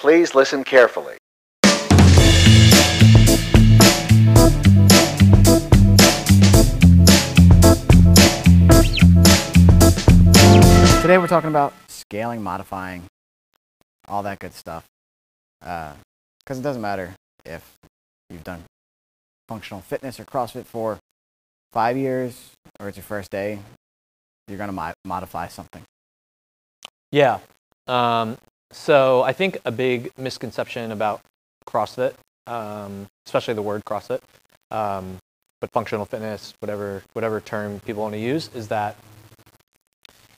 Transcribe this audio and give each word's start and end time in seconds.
Please 0.00 0.34
listen 0.34 0.64
carefully. 0.64 1.18
Today 11.02 11.18
we're 11.18 11.26
talking 11.26 11.50
about 11.50 11.74
scaling, 11.90 12.42
modifying, 12.42 13.02
all 14.08 14.22
that 14.22 14.38
good 14.38 14.54
stuff. 14.54 14.86
Because 15.60 16.58
it 16.58 16.62
doesn't 16.62 16.80
matter 16.80 17.14
if 17.44 17.62
you've 18.30 18.42
done 18.42 18.62
functional 19.48 19.82
fitness 19.82 20.18
or 20.18 20.24
CrossFit 20.24 20.64
for 20.64 20.98
five 21.72 21.98
years 21.98 22.52
or 22.80 22.88
it's 22.88 22.96
your 22.96 23.04
first 23.04 23.30
day, 23.30 23.58
you're 24.48 24.56
going 24.56 24.68
to 24.68 24.72
mo- 24.72 24.94
modify 25.04 25.48
something. 25.48 25.82
Yeah. 27.12 27.40
Um, 27.86 28.38
so 28.72 29.22
I 29.22 29.32
think 29.32 29.58
a 29.64 29.72
big 29.72 30.12
misconception 30.16 30.92
about 30.92 31.20
CrossFit, 31.66 32.14
um, 32.46 33.06
especially 33.26 33.54
the 33.54 33.62
word 33.62 33.84
CrossFit, 33.84 34.20
um, 34.70 35.18
but 35.60 35.70
functional 35.72 36.04
fitness, 36.04 36.54
whatever 36.60 37.02
whatever 37.12 37.40
term 37.40 37.80
people 37.80 38.02
want 38.02 38.14
to 38.14 38.20
use, 38.20 38.50
is 38.54 38.68
that 38.68 38.96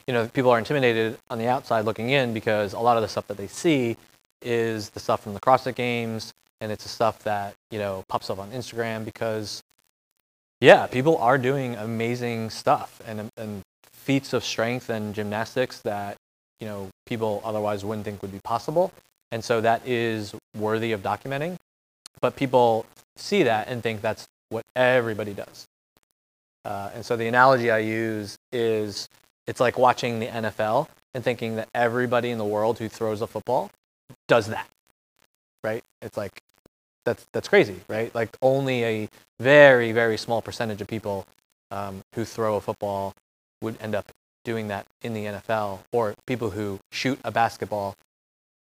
you 0.06 0.14
know 0.14 0.26
people 0.28 0.50
are 0.50 0.58
intimidated 0.58 1.18
on 1.30 1.38
the 1.38 1.46
outside 1.46 1.84
looking 1.84 2.10
in 2.10 2.32
because 2.32 2.72
a 2.72 2.78
lot 2.78 2.96
of 2.96 3.02
the 3.02 3.08
stuff 3.08 3.26
that 3.28 3.36
they 3.36 3.46
see 3.46 3.96
is 4.40 4.90
the 4.90 5.00
stuff 5.00 5.22
from 5.22 5.34
the 5.34 5.40
CrossFit 5.40 5.74
Games, 5.74 6.32
and 6.60 6.72
it's 6.72 6.84
the 6.84 6.88
stuff 6.88 7.22
that 7.24 7.54
you 7.70 7.78
know 7.78 8.04
pops 8.08 8.30
up 8.30 8.38
on 8.38 8.50
Instagram 8.50 9.04
because 9.04 9.62
yeah, 10.60 10.86
people 10.86 11.18
are 11.18 11.38
doing 11.38 11.76
amazing 11.76 12.50
stuff 12.50 13.00
and 13.06 13.28
and 13.36 13.62
feats 13.92 14.32
of 14.32 14.42
strength 14.44 14.88
and 14.88 15.14
gymnastics 15.14 15.80
that 15.80 16.16
you 16.62 16.68
know 16.68 16.88
people 17.06 17.42
otherwise 17.44 17.84
wouldn't 17.84 18.04
think 18.04 18.22
would 18.22 18.30
be 18.30 18.38
possible, 18.38 18.92
and 19.32 19.42
so 19.42 19.60
that 19.60 19.82
is 19.84 20.32
worthy 20.56 20.92
of 20.92 21.02
documenting. 21.02 21.56
But 22.20 22.36
people 22.36 22.86
see 23.16 23.42
that 23.42 23.66
and 23.66 23.82
think 23.82 24.00
that's 24.00 24.28
what 24.48 24.64
everybody 24.76 25.34
does. 25.34 25.66
Uh, 26.64 26.90
and 26.94 27.04
so 27.04 27.16
the 27.16 27.26
analogy 27.26 27.72
I 27.72 27.78
use 27.78 28.36
is 28.52 29.08
it's 29.48 29.58
like 29.58 29.76
watching 29.76 30.20
the 30.20 30.28
NFL 30.28 30.86
and 31.14 31.24
thinking 31.24 31.56
that 31.56 31.68
everybody 31.74 32.30
in 32.30 32.38
the 32.38 32.44
world 32.44 32.78
who 32.78 32.88
throws 32.88 33.22
a 33.22 33.26
football 33.26 33.72
does 34.28 34.46
that, 34.46 34.68
right? 35.64 35.82
It's 36.00 36.16
like 36.16 36.38
that's 37.04 37.26
that's 37.32 37.48
crazy, 37.48 37.80
right? 37.88 38.14
Like 38.14 38.36
only 38.40 38.84
a 38.84 39.08
very 39.40 39.90
very 39.90 40.16
small 40.16 40.40
percentage 40.40 40.80
of 40.80 40.86
people 40.86 41.26
um, 41.72 42.02
who 42.14 42.24
throw 42.24 42.54
a 42.54 42.60
football 42.60 43.14
would 43.62 43.76
end 43.80 43.96
up 43.96 44.12
doing 44.44 44.68
that 44.68 44.86
in 45.02 45.14
the 45.14 45.24
NFL, 45.26 45.80
or 45.92 46.14
people 46.26 46.50
who 46.50 46.78
shoot 46.90 47.18
a 47.24 47.30
basketball 47.30 47.94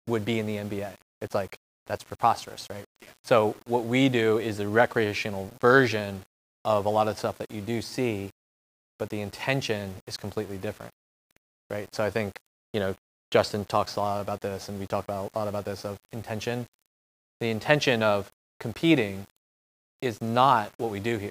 would 0.06 0.24
be 0.24 0.38
in 0.38 0.46
the 0.46 0.56
NBA. 0.56 0.92
It's 1.20 1.34
like 1.34 1.56
that's 1.86 2.04
preposterous, 2.04 2.66
right? 2.70 2.84
So 3.24 3.56
what 3.66 3.84
we 3.84 4.08
do 4.08 4.38
is 4.38 4.60
a 4.60 4.68
recreational 4.68 5.50
version 5.60 6.22
of 6.64 6.86
a 6.86 6.88
lot 6.88 7.08
of 7.08 7.18
stuff 7.18 7.38
that 7.38 7.50
you 7.50 7.60
do 7.60 7.82
see, 7.82 8.30
but 8.98 9.08
the 9.10 9.20
intention 9.20 9.94
is 10.06 10.16
completely 10.16 10.58
different, 10.58 10.92
right? 11.70 11.88
So 11.94 12.04
I 12.04 12.10
think 12.10 12.38
you 12.72 12.80
know 12.80 12.94
Justin 13.30 13.64
talks 13.64 13.96
a 13.96 14.00
lot 14.00 14.20
about 14.20 14.40
this, 14.40 14.68
and 14.68 14.78
we 14.78 14.86
talk 14.86 15.04
about 15.04 15.30
a 15.34 15.38
lot 15.38 15.48
about 15.48 15.64
this 15.64 15.84
of 15.84 15.96
intention. 16.12 16.66
The 17.40 17.50
intention 17.50 18.02
of 18.02 18.30
competing 18.60 19.26
is 20.00 20.20
not 20.20 20.70
what 20.76 20.90
we 20.90 21.00
do 21.00 21.18
here. 21.18 21.30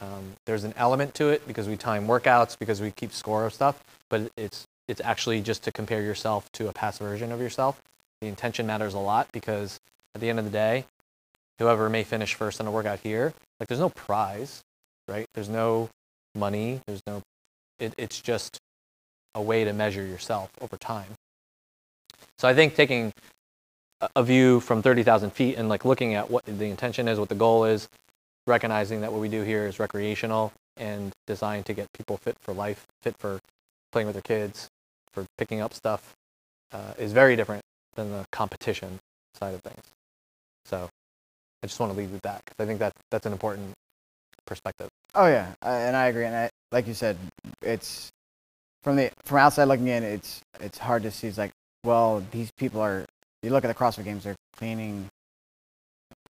Um, 0.00 0.32
there's 0.44 0.64
an 0.64 0.74
element 0.76 1.14
to 1.14 1.28
it 1.28 1.46
because 1.46 1.68
we 1.68 1.76
time 1.76 2.06
workouts, 2.06 2.58
because 2.58 2.80
we 2.80 2.90
keep 2.90 3.12
score 3.12 3.46
of 3.46 3.54
stuff, 3.54 3.82
but 4.10 4.30
it's 4.36 4.64
it's 4.88 5.00
actually 5.00 5.40
just 5.40 5.64
to 5.64 5.72
compare 5.72 6.02
yourself 6.02 6.50
to 6.52 6.68
a 6.68 6.72
past 6.72 7.00
version 7.00 7.32
of 7.32 7.40
yourself. 7.40 7.80
The 8.20 8.28
intention 8.28 8.66
matters 8.66 8.94
a 8.94 8.98
lot 8.98 9.28
because 9.32 9.80
at 10.14 10.20
the 10.20 10.28
end 10.28 10.38
of 10.38 10.44
the 10.44 10.50
day, 10.50 10.84
whoever 11.58 11.88
may 11.90 12.04
finish 12.04 12.34
first 12.34 12.60
on 12.60 12.66
a 12.66 12.70
workout 12.70 13.00
here, 13.02 13.34
like 13.58 13.68
there's 13.68 13.80
no 13.80 13.88
prize, 13.88 14.62
right? 15.08 15.26
There's 15.34 15.48
no 15.48 15.88
money. 16.34 16.80
There's 16.86 17.02
no. 17.06 17.22
It, 17.78 17.94
it's 17.98 18.20
just 18.20 18.58
a 19.34 19.42
way 19.42 19.64
to 19.64 19.72
measure 19.72 20.04
yourself 20.04 20.50
over 20.60 20.76
time. 20.76 21.14
So 22.38 22.48
I 22.48 22.54
think 22.54 22.74
taking 22.74 23.12
a- 24.14 24.22
view 24.22 24.60
from 24.60 24.82
30,000 24.82 25.30
feet 25.30 25.56
and 25.56 25.68
like 25.68 25.84
looking 25.84 26.14
at 26.14 26.30
what 26.30 26.44
the 26.46 26.66
intention 26.66 27.08
is, 27.08 27.18
what 27.18 27.28
the 27.28 27.34
goal 27.34 27.64
is, 27.64 27.88
recognizing 28.46 29.00
that 29.00 29.12
what 29.12 29.20
we 29.20 29.28
do 29.28 29.42
here 29.42 29.66
is 29.66 29.78
recreational 29.78 30.52
and 30.76 31.12
designed 31.26 31.66
to 31.66 31.74
get 31.74 31.92
people 31.92 32.16
fit 32.16 32.36
for 32.40 32.52
life, 32.54 32.86
fit 33.02 33.16
for 33.18 33.40
playing 33.92 34.06
with 34.06 34.14
their 34.14 34.22
kids, 34.22 34.68
for 35.12 35.24
picking 35.38 35.60
up 35.60 35.72
stuff, 35.74 36.14
uh, 36.72 36.94
is 36.98 37.12
very 37.12 37.36
different 37.36 37.62
than 37.94 38.10
the 38.10 38.24
competition 38.32 38.98
side 39.34 39.54
of 39.54 39.62
things. 39.62 39.82
So 40.66 40.88
I 41.62 41.66
just 41.66 41.80
want 41.80 41.92
to 41.92 41.98
leave 41.98 42.12
with 42.12 42.22
that 42.22 42.42
because 42.44 42.62
I 42.62 42.66
think 42.66 42.78
that 42.80 42.92
that's 43.10 43.26
an 43.26 43.32
important 43.32 43.72
perspective. 44.46 44.88
Oh 45.14 45.26
yeah, 45.26 45.54
uh, 45.64 45.68
and 45.68 45.96
I 45.96 46.06
agree. 46.06 46.24
And 46.24 46.36
I, 46.36 46.50
like 46.72 46.86
you 46.86 46.94
said, 46.94 47.16
it's 47.62 48.10
from 48.82 48.96
the 48.96 49.10
from 49.24 49.38
outside 49.38 49.64
looking 49.64 49.88
in, 49.88 50.02
it's 50.02 50.40
it's 50.60 50.78
hard 50.78 51.02
to 51.04 51.10
see. 51.10 51.26
It's 51.26 51.38
like, 51.38 51.52
well, 51.84 52.22
these 52.30 52.50
people 52.58 52.80
are. 52.80 53.06
You 53.42 53.50
look 53.50 53.64
at 53.64 53.68
the 53.68 53.74
CrossFit 53.74 54.04
Games; 54.04 54.24
they're 54.24 54.36
cleaning 54.56 55.08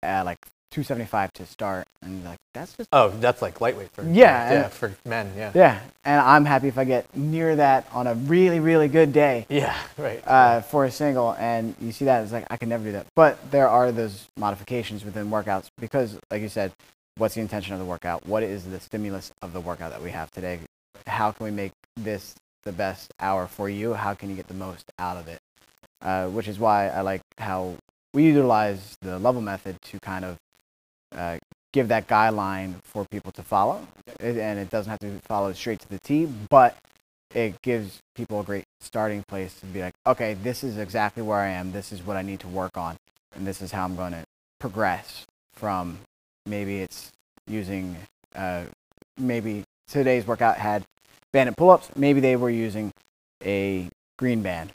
at 0.02 0.22
like 0.24 0.38
275 0.70 1.32
to 1.34 1.46
start, 1.46 1.86
and 2.02 2.24
like 2.24 2.38
that's 2.54 2.74
just 2.76 2.88
Oh, 2.92 3.08
that's 3.08 3.42
like 3.42 3.60
lightweight 3.60 3.90
for 3.92 4.02
Yeah, 4.04 4.10
yeah 4.52 4.62
and- 4.64 4.72
for 4.72 4.94
men. 5.04 5.32
Yeah. 5.36 5.50
yeah. 5.54 5.80
And 6.04 6.20
I'm 6.20 6.44
happy 6.44 6.68
if 6.68 6.78
I 6.78 6.84
get 6.84 7.14
near 7.16 7.56
that 7.56 7.86
on 7.92 8.06
a 8.06 8.14
really 8.14 8.60
really 8.60 8.88
good 8.88 9.12
day. 9.12 9.46
Yeah. 9.48 9.76
Right. 9.98 10.22
uh, 10.26 10.60
for 10.62 10.84
a 10.84 10.90
single, 10.90 11.34
and 11.34 11.74
you 11.80 11.92
see 11.92 12.04
that 12.06 12.22
it's 12.22 12.32
like 12.32 12.46
I 12.50 12.56
can 12.56 12.68
never 12.68 12.84
do 12.84 12.92
that. 12.92 13.06
But 13.14 13.50
there 13.50 13.68
are 13.68 13.92
those 13.92 14.26
modifications 14.38 15.04
within 15.04 15.28
workouts 15.30 15.66
because, 15.78 16.18
like 16.30 16.40
you 16.42 16.48
said, 16.48 16.72
what's 17.18 17.34
the 17.34 17.40
intention 17.40 17.74
of 17.74 17.78
the 17.80 17.84
workout? 17.84 18.26
What 18.26 18.42
is 18.42 18.64
the 18.64 18.80
stimulus 18.80 19.30
of 19.42 19.52
the 19.52 19.60
workout 19.60 19.90
that 19.90 20.02
we 20.02 20.10
have 20.10 20.30
today? 20.30 20.60
How 21.06 21.32
can 21.32 21.44
we 21.44 21.50
make 21.50 21.72
this 21.96 22.34
the 22.64 22.72
best 22.72 23.12
hour 23.20 23.46
for 23.46 23.68
you? 23.68 23.94
How 23.94 24.14
can 24.14 24.30
you 24.30 24.36
get 24.36 24.46
the 24.48 24.54
most 24.54 24.84
out 24.98 25.16
of 25.16 25.26
it? 25.28 25.40
Uh, 26.00 26.28
which 26.28 26.48
is 26.48 26.58
why 26.58 26.88
I 26.88 27.00
like 27.02 27.20
how 27.38 27.74
we 28.14 28.24
utilize 28.24 28.96
the 29.02 29.18
level 29.18 29.42
method 29.42 29.76
to 29.82 30.00
kind 30.00 30.24
of 30.24 30.36
uh, 31.14 31.38
give 31.72 31.88
that 31.88 32.08
guideline 32.08 32.74
for 32.84 33.04
people 33.10 33.32
to 33.32 33.42
follow, 33.42 33.86
It- 34.18 34.38
and 34.38 34.58
it 34.58 34.70
doesn't 34.70 34.90
have 34.90 34.98
to 35.00 35.18
follow 35.20 35.52
straight 35.52 35.80
to 35.80 35.88
the 35.88 35.98
T, 36.00 36.26
but 36.48 36.76
it 37.34 37.60
gives 37.62 38.00
people 38.16 38.40
a 38.40 38.44
great 38.44 38.64
starting 38.80 39.22
place 39.28 39.54
to 39.60 39.66
be 39.66 39.80
like, 39.80 39.94
okay, 40.06 40.34
this 40.34 40.64
is 40.64 40.78
exactly 40.78 41.22
where 41.22 41.38
I 41.38 41.48
am. 41.50 41.70
This 41.72 41.92
is 41.92 42.02
what 42.02 42.16
I 42.16 42.22
need 42.22 42.40
to 42.40 42.48
work 42.48 42.76
on, 42.76 42.96
and 43.36 43.46
this 43.46 43.62
is 43.62 43.70
how 43.70 43.84
I'm 43.84 43.94
going 43.96 44.12
to 44.12 44.24
progress 44.58 45.24
from 45.54 45.98
maybe 46.46 46.80
it's 46.80 47.10
using 47.46 47.96
uh, 48.34 48.64
maybe 49.16 49.64
today's 49.88 50.26
workout 50.26 50.56
had 50.56 50.84
banded 51.32 51.56
pull-ups. 51.56 51.90
Maybe 51.96 52.20
they 52.20 52.34
were 52.36 52.50
using 52.50 52.92
a 53.44 53.88
green 54.18 54.42
band. 54.42 54.70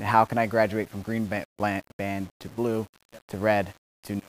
How 0.00 0.24
can 0.24 0.38
I 0.38 0.46
graduate 0.46 0.88
from 0.88 1.02
green 1.02 1.26
ba- 1.26 1.44
band 1.98 2.28
to 2.40 2.48
blue 2.48 2.86
to 3.28 3.38
red 3.38 3.72
to 4.04 4.20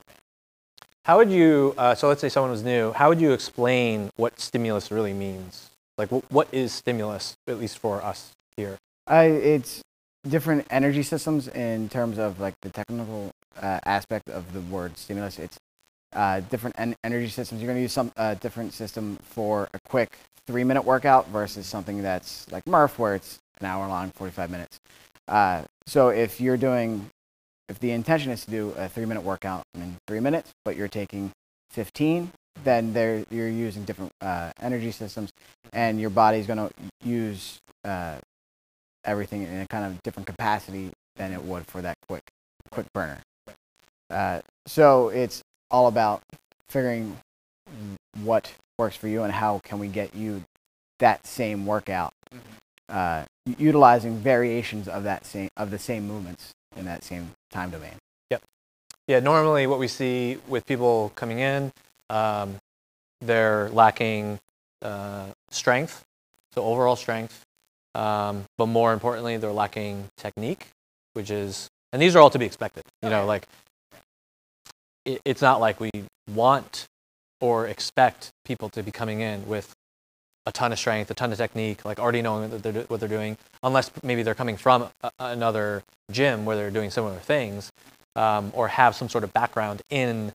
How 1.10 1.18
would 1.18 1.32
you? 1.32 1.74
Uh, 1.76 1.96
so 1.96 2.08
let's 2.08 2.22
say 2.22 2.30
someone 2.30 2.52
was 2.52 2.62
new. 2.62 2.92
How 2.92 3.10
would 3.10 3.20
you 3.20 3.32
explain 3.32 4.12
what 4.16 4.40
stimulus 4.40 4.92
really 4.92 5.12
means? 5.12 5.72
Like, 5.98 6.10
wh- 6.10 6.32
what 6.32 6.48
is 6.52 6.72
stimulus, 6.72 7.36
at 7.48 7.58
least 7.58 7.80
for 7.80 8.00
us 8.04 8.34
here? 8.56 8.78
I, 9.08 9.24
it's 9.24 9.82
different 10.30 10.68
energy 10.70 11.02
systems 11.02 11.48
in 11.48 11.90
terms 11.90 12.20
of 12.20 12.40
like 12.40 12.54
the 12.62 12.70
technical 12.70 13.32
uh, 13.60 13.80
aspect 13.86 14.30
of 14.30 14.54
the 14.54 14.62
word 14.62 15.00
stimulus. 15.00 15.40
It's 15.40 15.58
uh, 16.14 16.42
different 16.42 16.76
en- 16.78 16.96
energy 17.04 17.30
systems. 17.30 17.60
You're 17.60 17.70
going 17.70 17.80
to 17.80 17.82
use 17.82 17.92
some 17.92 18.12
uh, 18.16 18.36
different 18.36 18.74
system 18.74 19.18
for 19.24 19.68
a 19.74 19.80
quick 19.80 20.16
three 20.46 20.64
minute 20.64 20.84
workout 20.84 21.28
versus 21.30 21.66
something 21.66 22.04
that's 22.04 22.46
like 22.52 22.68
Murph 22.68 23.00
where 23.00 23.16
it's 23.16 23.40
an 23.60 23.66
hour 23.66 23.88
long, 23.88 24.12
45 24.12 24.52
minutes. 24.52 24.80
Uh, 25.28 25.64
so 25.88 26.10
if 26.10 26.40
you're 26.40 26.56
doing, 26.56 27.10
if 27.70 27.80
the 27.80 27.92
intention 27.92 28.32
is 28.32 28.44
to 28.46 28.52
do 28.52 28.74
a 28.78 28.90
three 28.90 29.06
minute 29.06 29.22
workout 29.22 29.64
in 29.76 29.96
three 30.08 30.20
minutes, 30.20 30.52
but 30.66 30.76
you're 30.76 30.88
taking 30.88 31.32
15, 31.72 32.32
then 32.64 32.94
there 32.94 33.24
you're 33.30 33.48
using 33.48 33.84
different 33.84 34.12
uh, 34.22 34.52
energy 34.60 34.92
systems, 34.92 35.32
and 35.72 36.02
your 36.02 36.10
body's 36.10 36.48
going 36.48 36.58
to 36.58 36.74
use 37.08 37.60
uh, 37.86 38.18
everything 39.06 39.44
in 39.44 39.62
a 39.62 39.68
kind 39.68 39.86
of 39.86 40.02
different 40.04 40.26
capacity 40.26 40.92
than 41.16 41.32
it 41.32 41.44
would 41.44 41.66
for 41.68 41.82
that 41.82 41.96
quick 42.08 42.24
quick 42.72 42.88
burner. 42.94 43.20
Uh, 44.10 44.42
so 44.66 45.10
it's 45.10 45.42
all 45.72 45.88
about 45.88 46.22
figuring 46.68 47.18
what 48.24 48.52
works 48.78 48.96
for 48.96 49.08
you 49.08 49.24
and 49.24 49.32
how 49.32 49.60
can 49.64 49.78
we 49.78 49.88
get 49.88 50.16
you 50.16 50.44
that 50.98 51.26
same 51.26 51.66
workout, 51.66 52.12
uh, 52.90 53.24
utilizing 53.58 54.18
variations 54.18 54.88
of 54.88 55.04
that 55.04 55.26
same 55.26 55.50
of 55.56 55.70
the 55.70 55.80
same 55.80 56.08
movements 56.08 56.54
in 56.76 56.86
that 56.86 57.04
same 57.04 57.32
time 57.52 57.70
domain. 57.70 57.96
Yep. 58.30 58.42
Yeah, 59.08 59.20
normally 59.20 59.68
what 59.68 59.80
we 59.80 59.88
see 59.88 60.38
with 60.48 60.66
people 60.66 61.12
coming 61.16 61.40
in, 61.40 61.72
um, 62.10 62.58
they're 63.22 63.70
lacking 63.70 64.40
uh, 64.82 65.28
strength, 65.50 66.04
so 66.54 66.64
overall 66.64 66.96
strength, 66.96 67.44
um, 67.96 68.46
but 68.58 68.68
more 68.68 68.94
importantly, 68.94 69.38
they're 69.38 69.52
lacking 69.52 70.08
technique, 70.18 70.68
which 71.14 71.30
is 71.30 71.70
and 71.92 72.02
these 72.02 72.16
are 72.16 72.20
all 72.20 72.30
to 72.30 72.40
be 72.40 72.46
expected. 72.46 72.84
You 73.02 73.10
know, 73.10 73.26
like 73.26 73.48
it, 75.06 75.22
it's 75.26 75.42
not 75.42 75.60
like 75.60 75.80
we 75.80 75.92
want 76.34 76.86
or 77.42 77.68
expect 77.68 78.32
people 78.46 78.70
to 78.70 78.84
be 78.84 78.92
coming 78.92 79.22
in 79.22 79.48
with 79.48 79.74
a 80.46 80.52
ton 80.52 80.72
of 80.72 80.80
strength, 80.80 81.12
a 81.12 81.14
ton 81.14 81.32
of 81.32 81.38
technique, 81.38 81.86
like 81.86 82.00
already 82.00 82.22
knowing 82.22 82.50
what 82.50 82.64
they're, 82.64 82.84
what 82.84 83.00
they're 83.00 83.10
doing, 83.10 83.38
unless 83.64 83.92
maybe 84.04 84.24
they're 84.24 84.36
coming 84.36 84.58
from 84.58 84.90
a, 85.04 85.12
another 85.20 85.84
gym 86.12 86.46
where 86.46 86.56
they're 86.56 86.72
doing 86.72 86.90
similar 86.90 87.18
things, 87.18 87.72
um, 88.16 88.52
or 88.56 88.68
have 88.68 88.96
some 88.96 89.10
sort 89.10 89.24
of 89.24 89.32
background 89.34 89.82
in 89.90 90.34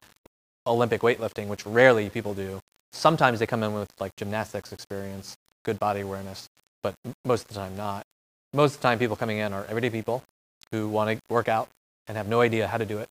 Olympic 0.66 1.00
weightlifting, 1.02 1.48
which 1.48 1.66
rarely 1.66 2.08
people 2.10 2.34
do. 2.34 2.60
Sometimes 2.92 3.38
they 3.40 3.46
come 3.46 3.62
in 3.62 3.74
with 3.74 3.90
like 3.98 4.14
gymnastics 4.16 4.72
experience, 4.72 5.36
good 5.64 5.78
body 5.80 6.00
awareness, 6.00 6.48
but 6.82 6.94
most 7.24 7.42
of 7.42 7.48
the 7.48 7.54
time 7.54 7.76
not. 7.76 8.04
Most 8.52 8.76
of 8.76 8.80
the 8.80 8.88
time, 8.88 8.98
people 9.00 9.16
coming 9.16 9.38
in 9.38 9.52
are 9.52 9.66
everyday 9.68 9.90
people 9.90 10.22
who 10.70 10.88
want 10.88 11.10
to 11.10 11.20
work 11.28 11.48
out 11.48 11.68
and 12.06 12.16
have 12.16 12.28
no 12.28 12.40
idea 12.40 12.68
how 12.68 12.78
to 12.78 12.86
do 12.86 12.98
it, 12.98 13.08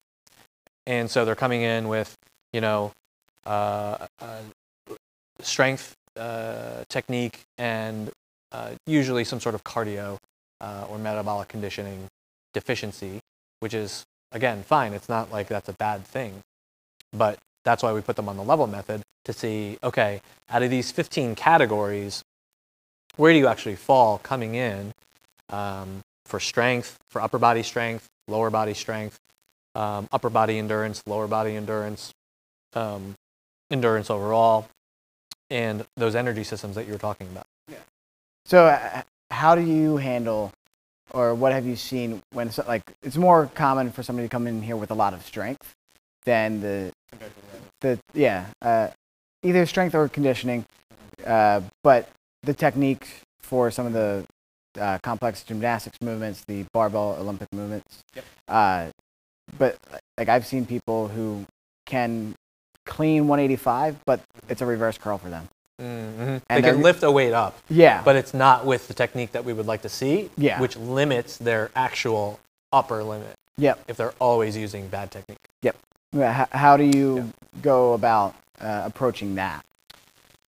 and 0.87 1.11
so 1.11 1.25
they're 1.25 1.35
coming 1.35 1.61
in 1.63 1.89
with, 1.89 2.15
you 2.53 2.61
know, 2.61 2.93
uh, 3.45 4.07
uh, 4.21 4.39
strength, 5.41 5.95
uh, 6.17 6.83
technique, 6.89 7.41
and 7.57 8.11
uh, 8.51 8.71
usually 8.85 9.23
some 9.23 9.39
sort 9.39 9.55
of 9.55 9.63
cardio 9.63 10.17
uh, 10.61 10.85
or 10.89 10.97
metabolic 10.97 11.47
conditioning 11.47 12.07
deficiency, 12.53 13.19
which 13.59 13.73
is 13.73 14.05
again 14.31 14.63
fine. 14.63 14.93
It's 14.93 15.09
not 15.09 15.31
like 15.31 15.47
that's 15.47 15.69
a 15.69 15.73
bad 15.73 16.05
thing, 16.05 16.41
but 17.11 17.39
that's 17.65 17.83
why 17.83 17.93
we 17.93 18.01
put 18.01 18.15
them 18.15 18.29
on 18.29 18.37
the 18.37 18.43
level 18.43 18.67
method 18.67 19.01
to 19.25 19.33
see, 19.33 19.77
okay, 19.83 20.21
out 20.49 20.63
of 20.63 20.69
these 20.69 20.91
15 20.91 21.35
categories, 21.35 22.23
where 23.15 23.31
do 23.31 23.39
you 23.39 23.47
actually 23.47 23.75
fall 23.75 24.17
coming 24.17 24.55
in 24.55 24.91
um, 25.49 26.01
for 26.25 26.39
strength, 26.39 26.97
for 27.09 27.21
upper 27.21 27.39
body 27.39 27.63
strength, 27.63 28.07
lower 28.27 28.49
body 28.49 28.73
strength, 28.73 29.19
um, 29.75 30.07
upper 30.11 30.29
body 30.29 30.57
endurance, 30.59 31.01
lower 31.07 31.27
body 31.27 31.55
endurance, 31.55 32.11
um, 32.73 33.15
endurance 33.71 34.09
overall, 34.09 34.67
and 35.49 35.85
those 35.97 36.15
energy 36.15 36.43
systems 36.43 36.75
that 36.75 36.85
you 36.85 36.93
were 36.93 36.99
talking 36.99 37.27
about. 37.27 37.45
Yeah. 37.69 37.77
So, 38.45 38.65
uh, 38.65 39.01
how 39.31 39.55
do 39.55 39.61
you 39.61 39.97
handle, 39.97 40.51
or 41.11 41.33
what 41.33 41.51
have 41.51 41.65
you 41.65 41.75
seen 41.75 42.21
when 42.31 42.51
so, 42.51 42.63
like 42.67 42.83
it's 43.01 43.17
more 43.17 43.49
common 43.55 43.91
for 43.91 44.03
somebody 44.03 44.27
to 44.27 44.31
come 44.31 44.47
in 44.47 44.61
here 44.61 44.75
with 44.75 44.91
a 44.91 44.95
lot 44.95 45.13
of 45.13 45.25
strength 45.25 45.73
than 46.25 46.61
the 46.61 46.91
the 47.81 47.99
yeah 48.13 48.45
uh, 48.61 48.89
either 49.43 49.65
strength 49.65 49.95
or 49.95 50.07
conditioning, 50.07 50.65
uh, 51.25 51.61
but 51.83 52.09
the 52.43 52.53
technique 52.53 53.07
for 53.39 53.71
some 53.71 53.85
of 53.85 53.93
the 53.93 54.25
uh, 54.79 54.97
complex 55.03 55.43
gymnastics 55.43 55.97
movements, 56.01 56.43
the 56.47 56.65
barbell 56.73 57.15
Olympic 57.19 57.47
movements. 57.53 58.03
Yep. 58.15 58.25
Uh, 58.47 58.87
but 59.57 59.77
like 60.17 60.29
I've 60.29 60.45
seen 60.45 60.65
people 60.65 61.07
who 61.07 61.45
can 61.85 62.33
clean 62.85 63.27
185, 63.27 63.97
but 64.05 64.21
it's 64.49 64.61
a 64.61 64.65
reverse 64.65 64.97
curl 64.97 65.17
for 65.17 65.29
them. 65.29 65.47
Mm-hmm. 65.81 66.37
And 66.49 66.63
They 66.63 66.69
can 66.69 66.81
lift 66.81 67.03
a 67.03 67.11
weight 67.11 67.33
up, 67.33 67.57
Yeah, 67.69 68.01
but 68.03 68.15
it's 68.15 68.33
not 68.33 68.65
with 68.65 68.87
the 68.87 68.93
technique 68.93 69.31
that 69.31 69.43
we 69.43 69.53
would 69.53 69.65
like 69.65 69.81
to 69.81 69.89
see, 69.89 70.29
yeah, 70.37 70.59
which 70.59 70.77
limits 70.77 71.37
their 71.37 71.71
actual 71.75 72.39
upper 72.71 73.03
limit 73.03 73.35
yep. 73.57 73.79
if 73.87 73.97
they're 73.97 74.13
always 74.19 74.55
using 74.55 74.87
bad 74.87 75.11
technique. 75.11 75.37
How, 76.31 76.47
how 76.51 76.77
do 76.77 76.83
you 76.83 77.31
go 77.61 77.93
about 77.93 78.35
uh, 78.61 78.83
approaching 78.85 79.35
that? 79.35 79.65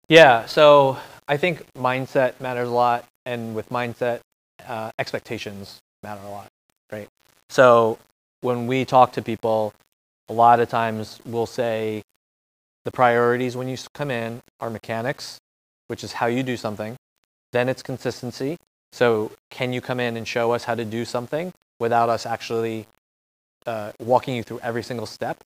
Yeah, 0.09 0.45
so 0.47 0.99
I 1.27 1.37
think 1.37 1.65
mindset 1.75 2.39
matters 2.41 2.69
a 2.69 2.73
lot, 2.73 3.07
and 3.25 3.55
with 3.55 3.71
mindset, 3.71 4.21
uh, 4.67 4.91
expectations 4.99 5.81
matter 6.03 6.21
a 6.27 6.31
lot, 6.31 6.49
right? 6.93 7.09
So 7.49 7.99
when 8.43 8.67
we 8.67 8.85
talk 8.85 9.13
to 9.13 9.23
people, 9.23 9.73
a 10.29 10.33
lot 10.33 10.61
of 10.61 10.69
times 10.69 11.21
we'll 11.25 11.47
say 11.47 12.03
the 12.85 12.93
priorities 12.93 13.57
when 13.57 13.69
you 13.69 13.77
come 13.95 14.11
in 14.11 14.43
are 14.61 14.71
mechanics, 14.71 15.39
which 15.89 16.05
is 16.05 16.13
how 16.13 16.27
you 16.27 16.43
do 16.43 16.57
something. 16.57 16.97
Then 17.53 17.69
it's 17.69 17.83
consistency. 17.83 18.57
So 18.93 19.33
can 19.51 19.73
you 19.73 19.81
come 19.81 20.01
in 20.01 20.17
and 20.17 20.27
show 20.27 20.53
us 20.53 20.65
how 20.65 20.75
to 20.75 20.85
do 20.85 21.05
something 21.05 21.53
without 21.81 22.09
us 22.09 22.27
actually 22.27 22.87
uh, 23.67 23.93
walking 23.99 24.37
you 24.37 24.43
through 24.43 24.61
every 24.61 24.83
single 24.83 25.07
step? 25.07 25.39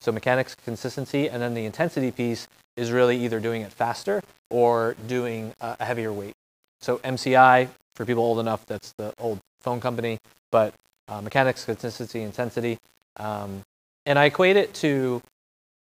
So 0.00 0.12
mechanics, 0.12 0.54
consistency, 0.54 1.28
and 1.28 1.42
then 1.42 1.54
the 1.54 1.66
intensity 1.66 2.10
piece 2.10 2.48
is 2.76 2.90
really 2.90 3.22
either 3.22 3.40
doing 3.40 3.62
it 3.62 3.72
faster 3.72 4.22
or 4.48 4.96
doing 5.06 5.52
uh, 5.60 5.76
a 5.78 5.84
heavier 5.84 6.12
weight. 6.12 6.34
So 6.80 6.98
MCI, 6.98 7.68
for 7.94 8.06
people 8.06 8.22
old 8.22 8.38
enough, 8.38 8.64
that's 8.64 8.92
the 8.92 9.12
old 9.18 9.40
phone 9.60 9.80
company, 9.80 10.18
but 10.50 10.72
uh, 11.08 11.20
mechanics, 11.20 11.64
consistency, 11.64 12.22
intensity. 12.22 12.78
Um, 13.16 13.62
and 14.06 14.18
I 14.18 14.26
equate 14.26 14.56
it 14.56 14.72
to 14.74 15.20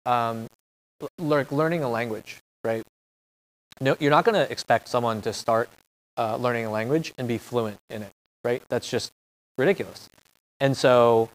um, 0.07 0.47
l- 1.01 1.09
lear- 1.19 1.47
learning 1.51 1.83
a 1.83 1.89
language, 1.89 2.39
right? 2.65 2.83
No, 3.81 3.97
you're 4.01 4.11
not 4.11 4.25
going 4.25 4.35
to 4.35 4.51
expect 4.51 4.89
someone 4.89 5.21
to 5.23 5.33
start 5.33 5.69
uh, 6.17 6.37
learning 6.37 6.65
a 6.65 6.71
language 6.71 7.13
and 7.19 7.29
be 7.29 7.39
fluent 7.39 7.79
in 7.91 8.03
it, 8.03 8.13
right? 8.45 8.63
That's 8.69 8.89
just 8.89 9.13
ridiculous. 9.59 10.09
And 10.61 10.77
so 10.77 11.29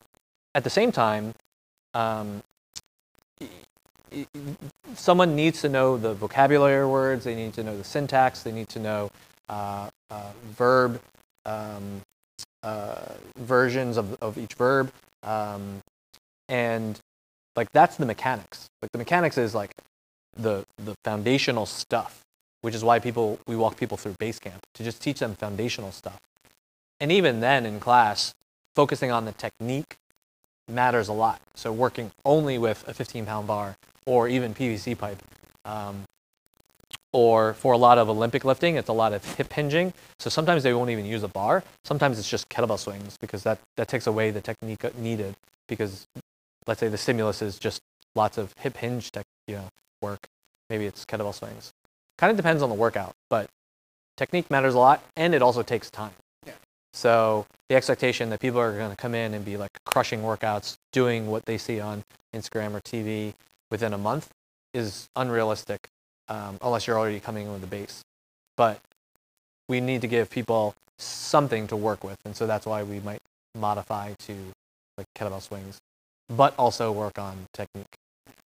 at 0.55 0.63
the 0.63 0.69
same 0.69 0.91
time, 0.91 1.33
um, 1.93 2.41
someone 4.95 5.35
needs 5.35 5.61
to 5.61 5.69
know 5.69 5.97
the 5.97 6.13
vocabulary 6.13 6.85
words, 6.85 7.23
they 7.23 7.35
need 7.35 7.53
to 7.53 7.63
know 7.63 7.77
the 7.77 7.83
syntax, 7.83 8.43
they 8.43 8.51
need 8.51 8.69
to 8.69 8.79
know 8.79 9.11
uh, 9.47 9.89
uh, 10.09 10.31
verb 10.57 10.99
um, 11.45 12.01
uh, 12.63 13.13
versions 13.37 13.97
of, 13.97 14.17
of 14.21 14.37
each 14.37 14.53
verb. 14.55 14.91
Um, 15.23 15.81
and 16.49 16.99
like 17.56 17.71
that's 17.71 17.98
the 17.98 18.06
mechanics. 18.06 18.68
Like 18.81 18.92
the 18.92 18.98
mechanics 18.98 19.38
is 19.38 19.53
like 19.53 19.71
the 20.36 20.65
the 20.77 20.95
foundational 21.03 21.65
stuff, 21.65 22.21
which 22.62 22.75
is 22.75 22.83
why 22.83 23.00
people 23.00 23.39
we 23.48 23.56
walk 23.56 23.77
people 23.77 23.98
through 23.98 24.15
base 24.19 24.39
camp 24.39 24.62
to 24.75 24.83
just 24.83 25.01
teach 25.01 25.19
them 25.19 25.36
foundational 25.36 25.92
stuff. 25.92 26.19
And 27.00 27.12
even 27.12 27.39
then 27.39 27.65
in 27.65 27.80
class, 27.80 28.33
focusing 28.75 29.12
on 29.12 29.25
the 29.25 29.31
technique 29.31 29.98
matters 30.68 31.07
a 31.07 31.13
lot. 31.13 31.42
So 31.56 31.71
working 31.71 32.12
only 32.25 32.57
with 32.57 32.88
a 32.88 32.94
15 32.94 33.25
pound 33.25 33.48
bar 33.48 33.75
or 34.06 34.27
even 34.27 34.53
PVC 34.53 34.98
pipe. 34.98 35.21
Um, 35.65 36.03
or 37.13 37.53
for 37.56 37.74
a 37.74 37.77
lot 37.77 37.98
of 37.98 38.09
Olympic 38.09 38.45
lifting, 38.45 38.75
it's 38.77 38.88
a 38.88 38.94
lot 38.94 39.12
of 39.12 39.24
hip 39.36 39.51
hinging. 39.51 39.94
So 40.19 40.30
sometimes 40.30 40.63
they 40.63 40.74
won't 40.74 40.89
even 40.92 41.06
use 41.06 41.24
a 41.24 41.27
bar. 41.27 41.63
Sometimes 41.83 42.18
it's 42.18 42.30
just 42.30 42.48
kettlebell 42.48 42.80
swings 42.80 43.18
because 43.19 43.44
that, 43.44 43.59
that 43.75 43.89
takes 43.89 44.07
away 44.07 44.31
the 44.31 44.39
technique 44.39 44.98
needed. 44.98 45.36
Because 45.68 46.07
let's 46.67 46.79
say 46.79 46.87
the 46.87 46.97
stimulus 46.97 47.41
is 47.41 47.57
just 47.59 47.81
lots 48.15 48.38
of 48.38 48.53
hip 48.59 48.77
hinge 48.77 49.12
tech, 49.12 49.25
you 49.47 49.55
know, 49.55 49.67
work. 50.01 50.27
Maybe 50.69 50.86
it's 50.86 51.05
kettlebell 51.05 51.33
swings. 51.33 51.74
Kind 52.17 52.31
of 52.31 52.38
depends 52.38 52.62
on 52.62 52.69
the 52.69 52.75
workout, 52.75 53.15
but 53.29 53.50
technique 54.17 54.50
matters 54.51 54.74
a 54.74 54.79
lot, 54.79 55.03
and 55.15 55.33
it 55.33 55.41
also 55.41 55.63
takes 55.63 55.89
time. 55.89 56.13
Yeah. 56.45 56.53
So 56.93 57.45
the 57.69 57.75
expectation 57.75 58.29
that 58.29 58.39
people 58.39 58.59
are 58.59 58.77
going 58.77 58.91
to 58.91 58.95
come 58.95 59.15
in 59.15 59.33
and 59.33 59.43
be 59.43 59.57
like 59.57 59.71
crushing 59.86 60.21
workouts, 60.21 60.77
doing 60.91 61.27
what 61.27 61.45
they 61.45 61.57
see 61.57 61.79
on 61.79 62.03
Instagram 62.33 62.74
or 62.74 62.81
TV 62.81 63.33
within 63.69 63.93
a 63.93 63.97
month 63.97 64.29
is 64.74 65.09
unrealistic 65.15 65.88
um, 66.29 66.57
unless 66.62 66.88
you're 66.88 66.97
already 66.97 67.19
coming 67.19 67.47
in 67.47 67.53
with 67.53 67.63
a 67.63 67.67
base. 67.67 68.03
But 68.55 68.79
we 69.67 69.81
need 69.81 70.01
to 70.01 70.07
give 70.07 70.29
people 70.29 70.75
something 70.97 71.67
to 71.67 71.75
work 71.75 72.03
with, 72.03 72.17
and 72.25 72.36
so 72.36 72.45
that's 72.45 72.65
why 72.65 72.83
we 72.83 73.00
might 73.00 73.21
modify 73.55 74.13
to 74.19 74.36
like 74.97 75.07
kettlebell 75.17 75.41
swings, 75.41 75.77
but 76.35 76.53
also 76.57 76.91
work 76.91 77.19
on 77.19 77.45
technique. 77.53 77.95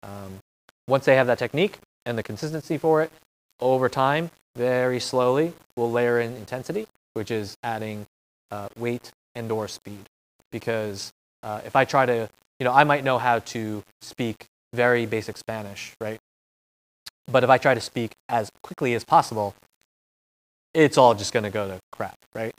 Um, 0.02 0.40
once 0.88 1.06
they 1.06 1.16
have 1.16 1.28
that 1.28 1.40
technique 1.40 1.80
and 2.06 2.18
the 2.18 2.24
consistency 2.24 2.78
for 2.78 3.02
it, 3.02 3.12
over 3.60 3.90
time, 3.90 4.32
very 4.56 5.00
slowly, 5.00 5.54
we'll 5.76 5.92
layer 5.92 6.20
in 6.20 6.36
intensity, 6.36 6.88
which 7.14 7.32
is 7.32 7.58
adding 7.64 8.06
uh, 8.52 8.70
weight 8.78 9.12
and 9.36 9.52
or 9.52 9.68
speed. 9.68 10.06
Because 10.52 11.12
uh, 11.42 11.62
if 11.66 11.76
I 11.76 11.86
try 11.86 12.06
to, 12.06 12.30
you 12.60 12.64
know, 12.64 12.74
I 12.74 12.84
might 12.84 13.04
know 13.04 13.18
how 13.18 13.40
to 13.40 13.84
speak 14.02 14.46
very 14.74 15.06
basic 15.06 15.38
Spanish, 15.38 15.94
right? 16.00 16.20
But 17.32 17.44
if 17.44 17.50
I 17.50 17.58
try 17.58 17.74
to 17.74 17.82
speak 17.82 18.12
as 18.28 18.50
quickly 18.62 18.94
as 18.94 19.04
possible, 19.04 19.56
it's 20.74 20.98
all 20.98 21.14
just 21.14 21.32
going 21.32 21.44
to 21.44 21.50
go 21.50 21.68
to 21.68 21.80
crap, 21.92 22.18
right? 22.34 22.54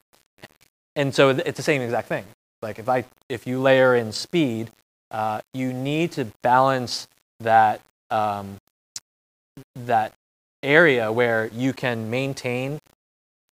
And 0.97 1.15
so 1.15 1.31
it's 1.31 1.57
the 1.57 1.63
same 1.63 1.83
exact 1.83 2.09
thing. 2.09 2.25
Like 2.63 2.79
if 2.79 2.89
I 2.89 3.05
if 3.29 3.47
you 3.47 3.61
layer 3.61 3.95
in 3.95 4.13
speed, 4.13 4.71
uh, 5.15 5.41
you 5.55 5.73
need 5.73 6.13
to 6.13 6.27
balance 6.43 7.09
that 7.41 7.81
um, 8.11 8.59
that 9.77 10.13
area 10.63 11.13
where 11.13 11.47
you 11.55 11.73
can 11.73 12.11
maintain 12.11 12.81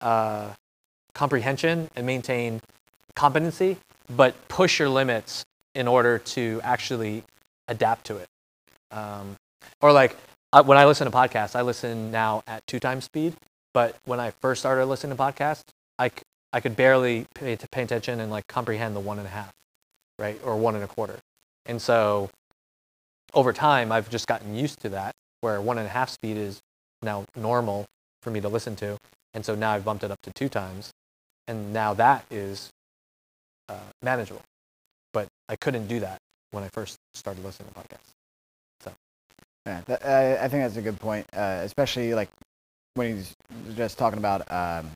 uh, 0.03 0.51
comprehension 1.15 1.91
and 1.97 2.07
maintain 2.07 2.61
competency, 3.17 3.79
but 4.17 4.35
push 4.49 4.81
your 4.81 4.91
limits 4.91 5.45
in 5.77 5.89
order 5.89 6.19
to 6.19 6.61
actually 6.65 7.25
adapt 7.69 8.07
to 8.07 8.19
it. 8.19 8.29
Um, 8.91 9.37
or 9.83 9.93
like 9.93 10.17
I, 10.53 10.63
when 10.63 10.79
I 10.79 10.87
listen 10.87 11.11
to 11.11 11.17
podcasts, 11.17 11.57
I 11.57 11.63
listen 11.63 12.11
now 12.11 12.43
at 12.49 12.67
two 12.67 12.81
times 12.81 13.05
speed. 13.05 13.35
But 13.75 13.97
when 14.07 14.21
I 14.21 14.33
first 14.43 14.61
started 14.63 14.87
listening 14.87 15.17
to 15.17 15.23
podcasts, 15.23 15.65
I, 15.99 16.11
I 16.53 16.61
could 16.61 16.77
barely 16.77 17.27
pay, 17.35 17.57
pay 17.71 17.83
attention 17.85 18.21
and 18.21 18.33
like 18.33 18.49
comprehend 18.49 18.97
the 18.97 19.01
one 19.01 19.19
and 19.19 19.29
a 19.29 19.31
half. 19.31 19.53
right? 20.19 20.41
Or 20.45 20.57
one 20.57 20.75
and 20.75 20.85
a 20.85 20.89
quarter. 20.89 21.19
And 21.67 21.81
so 21.81 22.31
over 23.35 23.53
time, 23.53 23.93
I've 23.93 24.11
just 24.11 24.27
gotten 24.27 24.55
used 24.55 24.81
to 24.81 24.89
that, 24.91 25.15
where 25.41 25.61
one 25.61 25.79
and 25.79 25.87
a 25.87 25.91
half 25.91 26.11
speed 26.11 26.37
is 26.37 26.61
now 27.03 27.25
normal 27.37 27.87
for 28.23 28.31
me 28.31 28.41
to 28.41 28.49
listen 28.49 28.77
to. 28.77 28.97
And 29.35 29.45
so 29.45 29.55
now 29.55 29.73
I've 29.73 29.85
bumped 29.85 30.05
it 30.05 30.11
up 30.11 30.21
to 30.23 30.33
two 30.33 30.49
times. 30.49 30.91
And 31.49 31.73
now 31.73 31.95
that 31.95 32.25
is 32.31 32.71
uh, 33.69 33.79
manageable. 34.03 34.43
But 35.13 35.29
I 35.49 35.57
couldn't 35.57 35.87
do 35.87 36.01
that 36.01 36.19
when 36.51 36.63
I 36.65 36.69
first 36.73 36.97
started 37.15 37.45
listening 37.45 37.71
to 37.71 37.81
podcasts. 37.81 38.11
So, 38.81 38.93
yeah, 39.67 39.81
I, 40.05 40.45
I 40.45 40.49
think 40.49 40.63
that's 40.63 40.77
a 40.77 40.83
good 40.83 41.01
point, 41.01 41.27
uh, 41.33 41.61
especially 41.63 42.15
like 42.15 42.29
when 42.95 43.17
he's 43.17 43.35
just 43.75 43.99
talking 43.99 44.19
about 44.19 44.51
um, 44.53 44.91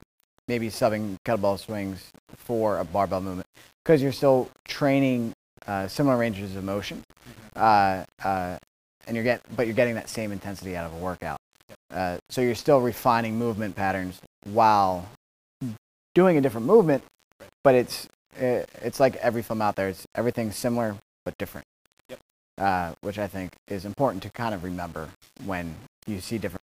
maybe 0.48 0.68
subbing 0.68 1.16
kettlebell 1.24 1.58
swings 1.58 2.10
for 2.36 2.78
a 2.78 2.84
barbell 2.84 3.20
movement 3.20 3.46
because 3.84 4.02
you're 4.02 4.12
still 4.12 4.50
training 4.66 5.32
uh, 5.66 5.88
similar 5.88 6.16
ranges 6.16 6.54
of 6.56 6.64
motion, 6.64 7.02
uh, 7.54 8.04
uh, 8.24 8.58
and 9.06 9.16
you're 9.16 9.24
get 9.24 9.42
but 9.56 9.66
you're 9.66 9.76
getting 9.76 9.94
that 9.94 10.08
same 10.08 10.32
intensity 10.32 10.76
out 10.76 10.86
of 10.86 10.94
a 10.94 10.98
workout. 10.98 11.38
Uh, 11.90 12.18
so 12.30 12.40
you're 12.40 12.54
still 12.54 12.80
refining 12.80 13.36
movement 13.38 13.76
patterns 13.76 14.20
while 14.44 15.08
doing 16.14 16.36
a 16.36 16.40
different 16.40 16.66
movement, 16.66 17.02
but 17.62 17.74
it's 17.74 18.08
it, 18.38 18.68
it's 18.82 19.00
like 19.00 19.16
every 19.16 19.42
film 19.42 19.62
out 19.62 19.76
there. 19.76 19.88
It's 19.88 20.06
everything's 20.14 20.56
similar 20.56 20.96
but 21.24 21.36
different 21.38 21.66
uh, 22.58 22.94
which 23.00 23.18
I 23.18 23.26
think 23.26 23.52
is 23.68 23.84
important 23.84 24.22
to 24.22 24.30
kind 24.30 24.54
of 24.54 24.64
remember 24.64 25.10
when 25.44 25.74
you 26.06 26.20
see 26.20 26.38
different. 26.38 26.62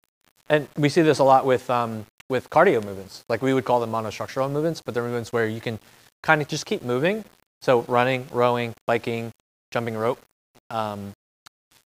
And 0.50 0.68
we 0.78 0.90
see 0.90 1.02
this 1.02 1.20
a 1.20 1.24
lot 1.24 1.46
with 1.46 1.70
um, 1.70 2.06
with 2.30 2.50
cardio 2.50 2.84
movements. 2.84 3.24
Like 3.30 3.42
we 3.42 3.54
would 3.54 3.66
call 3.66 3.80
them 3.80 3.92
monostructural 3.92 4.52
movements, 4.52 4.82
but 4.82 4.94
they're 4.94 5.04
movements 5.04 5.32
where 5.32 5.48
you 5.48 5.62
can 5.62 5.80
kind 6.22 6.42
of 6.42 6.48
just 6.48 6.66
keep 6.66 6.84
moving. 6.84 7.24
So 7.64 7.86
running, 7.88 8.28
rowing, 8.30 8.74
biking, 8.88 9.32
jumping 9.72 9.96
rope. 9.96 10.20
Um, 10.70 11.14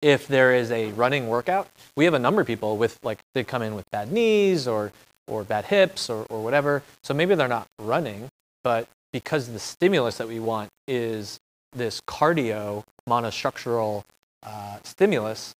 if 0.01 0.25
there 0.25 0.55
is 0.55 0.71
a 0.71 0.91
running 0.93 1.27
workout, 1.27 1.67
we 1.97 2.05
have 2.05 2.13
a 2.13 2.19
number 2.19 2.39
of 2.39 2.47
people 2.47 2.77
with 2.77 2.97
like 3.03 3.19
they 3.33 3.43
come 3.43 3.61
in 3.61 3.75
with 3.75 3.83
bad 3.91 4.09
knees 4.09 4.69
or 4.69 4.93
or 5.27 5.43
bad 5.43 5.65
hips 5.65 6.09
or, 6.09 6.25
or 6.29 6.41
whatever. 6.41 6.81
So 7.03 7.13
maybe 7.13 7.35
they're 7.35 7.49
not 7.49 7.67
running, 7.77 8.29
but 8.63 8.87
because 9.11 9.51
the 9.51 9.59
stimulus 9.59 10.17
that 10.17 10.29
we 10.29 10.39
want 10.39 10.69
is 10.87 11.39
this 11.73 11.99
cardio 12.07 12.83
monostructural 13.09 14.03
uh, 14.43 14.77
stimulus, 14.83 15.55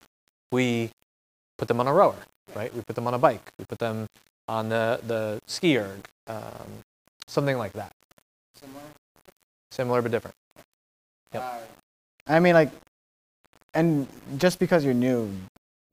we 0.49 0.91
put 1.57 1.67
them 1.67 1.81
on 1.81 1.87
a 1.87 1.93
rower, 1.93 2.25
right? 2.55 2.73
We 2.73 2.81
put 2.83 2.95
them 2.95 3.07
on 3.07 3.13
a 3.13 3.19
bike. 3.19 3.51
We 3.59 3.65
put 3.65 3.79
them 3.79 4.07
on 4.47 4.69
the, 4.69 5.01
the 5.05 5.39
ski 5.47 5.77
erg, 5.77 6.07
um, 6.27 6.83
something 7.27 7.57
like 7.57 7.73
that. 7.73 7.91
Similar 9.75 10.01
but 10.01 10.11
different. 10.11 10.35
Yep. 11.33 11.43
Uh, 11.43 11.57
I 12.27 12.39
mean, 12.39 12.53
like, 12.53 12.71
and 13.73 14.07
just 14.37 14.57
because 14.57 14.85
you're 14.85 14.93
new 14.93 15.29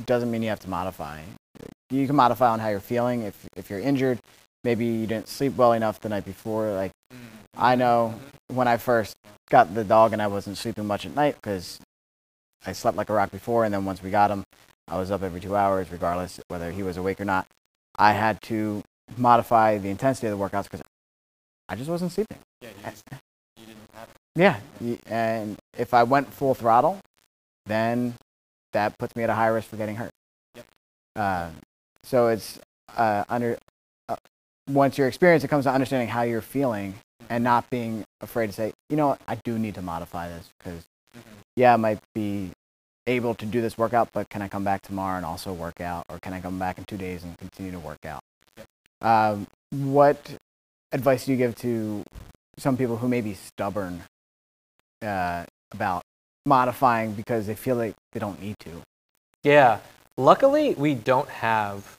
doesn't 0.06 0.30
mean 0.30 0.40
you 0.40 0.50
have 0.50 0.60
to 0.60 0.70
modify. 0.70 1.20
You 1.90 2.06
can 2.06 2.14
modify 2.14 2.50
on 2.50 2.60
how 2.60 2.68
you're 2.68 2.78
feeling. 2.78 3.22
If, 3.22 3.48
if 3.56 3.70
you're 3.70 3.80
injured, 3.80 4.20
maybe 4.62 4.86
you 4.86 5.08
didn't 5.08 5.26
sleep 5.26 5.56
well 5.56 5.72
enough 5.72 6.00
the 6.00 6.08
night 6.08 6.24
before. 6.24 6.70
Like, 6.70 6.92
mm-hmm. 7.12 7.26
I 7.56 7.74
know 7.74 8.14
when 8.46 8.68
I 8.68 8.76
first 8.76 9.16
got 9.50 9.74
the 9.74 9.82
dog 9.82 10.12
and 10.12 10.22
I 10.22 10.28
wasn't 10.28 10.58
sleeping 10.58 10.86
much 10.86 11.04
at 11.04 11.16
night 11.16 11.34
because 11.42 11.80
I 12.64 12.72
slept 12.72 12.96
like 12.96 13.10
a 13.10 13.12
rock 13.12 13.32
before, 13.32 13.64
and 13.64 13.74
then 13.74 13.84
once 13.84 14.00
we 14.00 14.10
got 14.10 14.30
him, 14.30 14.44
I 14.86 14.96
was 14.96 15.10
up 15.10 15.24
every 15.24 15.40
two 15.40 15.56
hours, 15.56 15.90
regardless 15.90 16.38
whether 16.46 16.70
he 16.70 16.84
was 16.84 16.96
awake 16.96 17.20
or 17.20 17.24
not. 17.24 17.48
I 17.98 18.12
had 18.12 18.40
to 18.42 18.84
modify 19.16 19.78
the 19.78 19.88
intensity 19.88 20.28
of 20.28 20.38
the 20.38 20.44
workouts 20.44 20.64
because 20.64 20.82
I 21.68 21.74
just 21.74 21.90
wasn't 21.90 22.12
sleeping. 22.12 22.38
Yeah, 22.60 22.70
just, 22.84 23.02
you 23.58 23.66
didn't 23.66 23.80
have 23.94 24.08
it. 24.08 24.16
Yeah, 24.34 24.58
and 25.06 25.58
if 25.76 25.92
I 25.92 26.04
went 26.04 26.32
full 26.32 26.54
throttle, 26.54 26.98
then 27.66 28.14
that 28.72 28.96
puts 28.98 29.14
me 29.14 29.22
at 29.22 29.30
a 29.30 29.34
high 29.34 29.48
risk 29.48 29.68
for 29.68 29.76
getting 29.76 29.96
hurt. 29.96 30.10
Yep. 30.54 30.66
Uh, 31.16 31.50
so 32.02 32.28
it's 32.28 32.58
uh, 32.96 33.24
under 33.28 33.58
uh, 34.08 34.16
once 34.70 34.96
you're 34.96 35.08
experienced, 35.08 35.44
it 35.44 35.48
comes 35.48 35.64
to 35.64 35.70
understanding 35.70 36.08
how 36.08 36.22
you're 36.22 36.40
feeling 36.40 36.94
and 37.28 37.44
not 37.44 37.68
being 37.70 38.04
afraid 38.20 38.46
to 38.48 38.52
say, 38.52 38.72
you 38.88 38.96
know 38.96 39.08
what, 39.08 39.20
I 39.28 39.36
do 39.36 39.58
need 39.58 39.74
to 39.74 39.82
modify 39.82 40.28
this 40.28 40.48
because, 40.58 40.82
mm-hmm. 41.16 41.28
yeah, 41.56 41.74
I 41.74 41.76
might 41.76 41.98
be 42.14 42.50
able 43.06 43.34
to 43.34 43.46
do 43.46 43.60
this 43.60 43.76
workout, 43.76 44.08
but 44.12 44.28
can 44.30 44.42
I 44.42 44.48
come 44.48 44.64
back 44.64 44.82
tomorrow 44.82 45.16
and 45.16 45.26
also 45.26 45.52
work 45.52 45.80
out? 45.80 46.06
Or 46.08 46.18
can 46.20 46.32
I 46.32 46.40
come 46.40 46.58
back 46.58 46.78
in 46.78 46.84
two 46.84 46.96
days 46.96 47.22
and 47.22 47.36
continue 47.36 47.72
to 47.72 47.78
work 47.78 48.04
out? 48.06 48.22
Yep. 48.56 48.66
Um, 49.06 49.46
what 49.70 50.36
advice 50.92 51.26
do 51.26 51.32
you 51.32 51.38
give 51.38 51.54
to 51.56 52.04
some 52.58 52.76
people 52.76 52.96
who 52.96 53.08
may 53.08 53.20
be 53.20 53.34
stubborn 53.34 54.02
uh, 55.02 55.44
about 55.72 56.02
modifying 56.46 57.12
because 57.12 57.46
they 57.46 57.54
feel 57.54 57.76
like 57.76 57.94
they 58.12 58.20
don't 58.20 58.40
need 58.40 58.56
to? 58.60 58.70
Yeah. 59.42 59.78
Luckily, 60.16 60.74
we 60.74 60.94
don't 60.94 61.28
have 61.28 61.98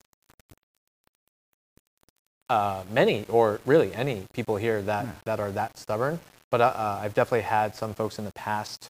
uh, 2.50 2.83
many, 2.91 3.25
or 3.29 3.60
really 3.65 3.93
any 3.93 4.24
people 4.33 4.57
here 4.57 4.81
that, 4.81 5.05
yeah. 5.05 5.12
that 5.25 5.39
are 5.39 5.51
that 5.51 5.77
stubborn. 5.77 6.19
But 6.51 6.62
uh, 6.62 6.65
uh, 6.75 7.00
I've 7.01 7.15
definitely 7.15 7.41
had 7.41 7.75
some 7.75 7.93
folks 7.95 8.19
in 8.19 8.25
the 8.25 8.33
past 8.33 8.88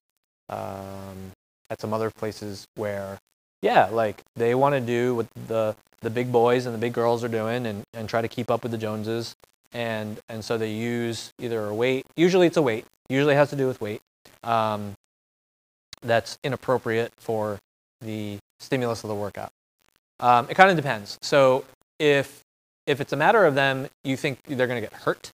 um, 0.50 1.32
at 1.70 1.80
some 1.80 1.94
other 1.94 2.10
places 2.10 2.66
where, 2.74 3.18
yeah, 3.62 3.86
like 3.86 4.20
they 4.36 4.54
want 4.54 4.74
to 4.74 4.80
do 4.80 5.14
what 5.14 5.26
the 5.48 5.74
the 6.02 6.10
big 6.10 6.30
boys 6.30 6.66
and 6.66 6.74
the 6.74 6.78
big 6.78 6.92
girls 6.92 7.24
are 7.24 7.28
doing, 7.28 7.64
and, 7.64 7.82
and 7.94 8.06
try 8.10 8.20
to 8.20 8.28
keep 8.28 8.50
up 8.50 8.62
with 8.62 8.72
the 8.72 8.76
Joneses, 8.76 9.34
and 9.72 10.20
and 10.28 10.44
so 10.44 10.58
they 10.58 10.70
use 10.70 11.32
either 11.40 11.64
a 11.64 11.74
weight. 11.74 12.04
Usually 12.14 12.46
it's 12.46 12.58
a 12.58 12.62
weight. 12.62 12.84
Usually 13.08 13.34
has 13.34 13.50
to 13.50 13.56
do 13.56 13.66
with 13.66 13.80
weight. 13.80 14.00
Um, 14.42 14.94
that's 16.02 16.38
inappropriate 16.44 17.12
for 17.18 17.58
the 18.00 18.38
stimulus 18.60 19.04
of 19.04 19.08
the 19.08 19.14
workout. 19.14 19.50
Um, 20.20 20.46
it 20.48 20.54
kind 20.54 20.70
of 20.70 20.76
depends. 20.76 21.18
So 21.22 21.64
if 21.98 22.44
if 22.86 23.00
it's 23.00 23.12
a 23.12 23.16
matter 23.16 23.46
of 23.46 23.54
them, 23.54 23.88
you 24.02 24.16
think 24.16 24.38
they're 24.46 24.66
going 24.66 24.82
to 24.82 24.86
get 24.86 24.92
hurt, 25.00 25.30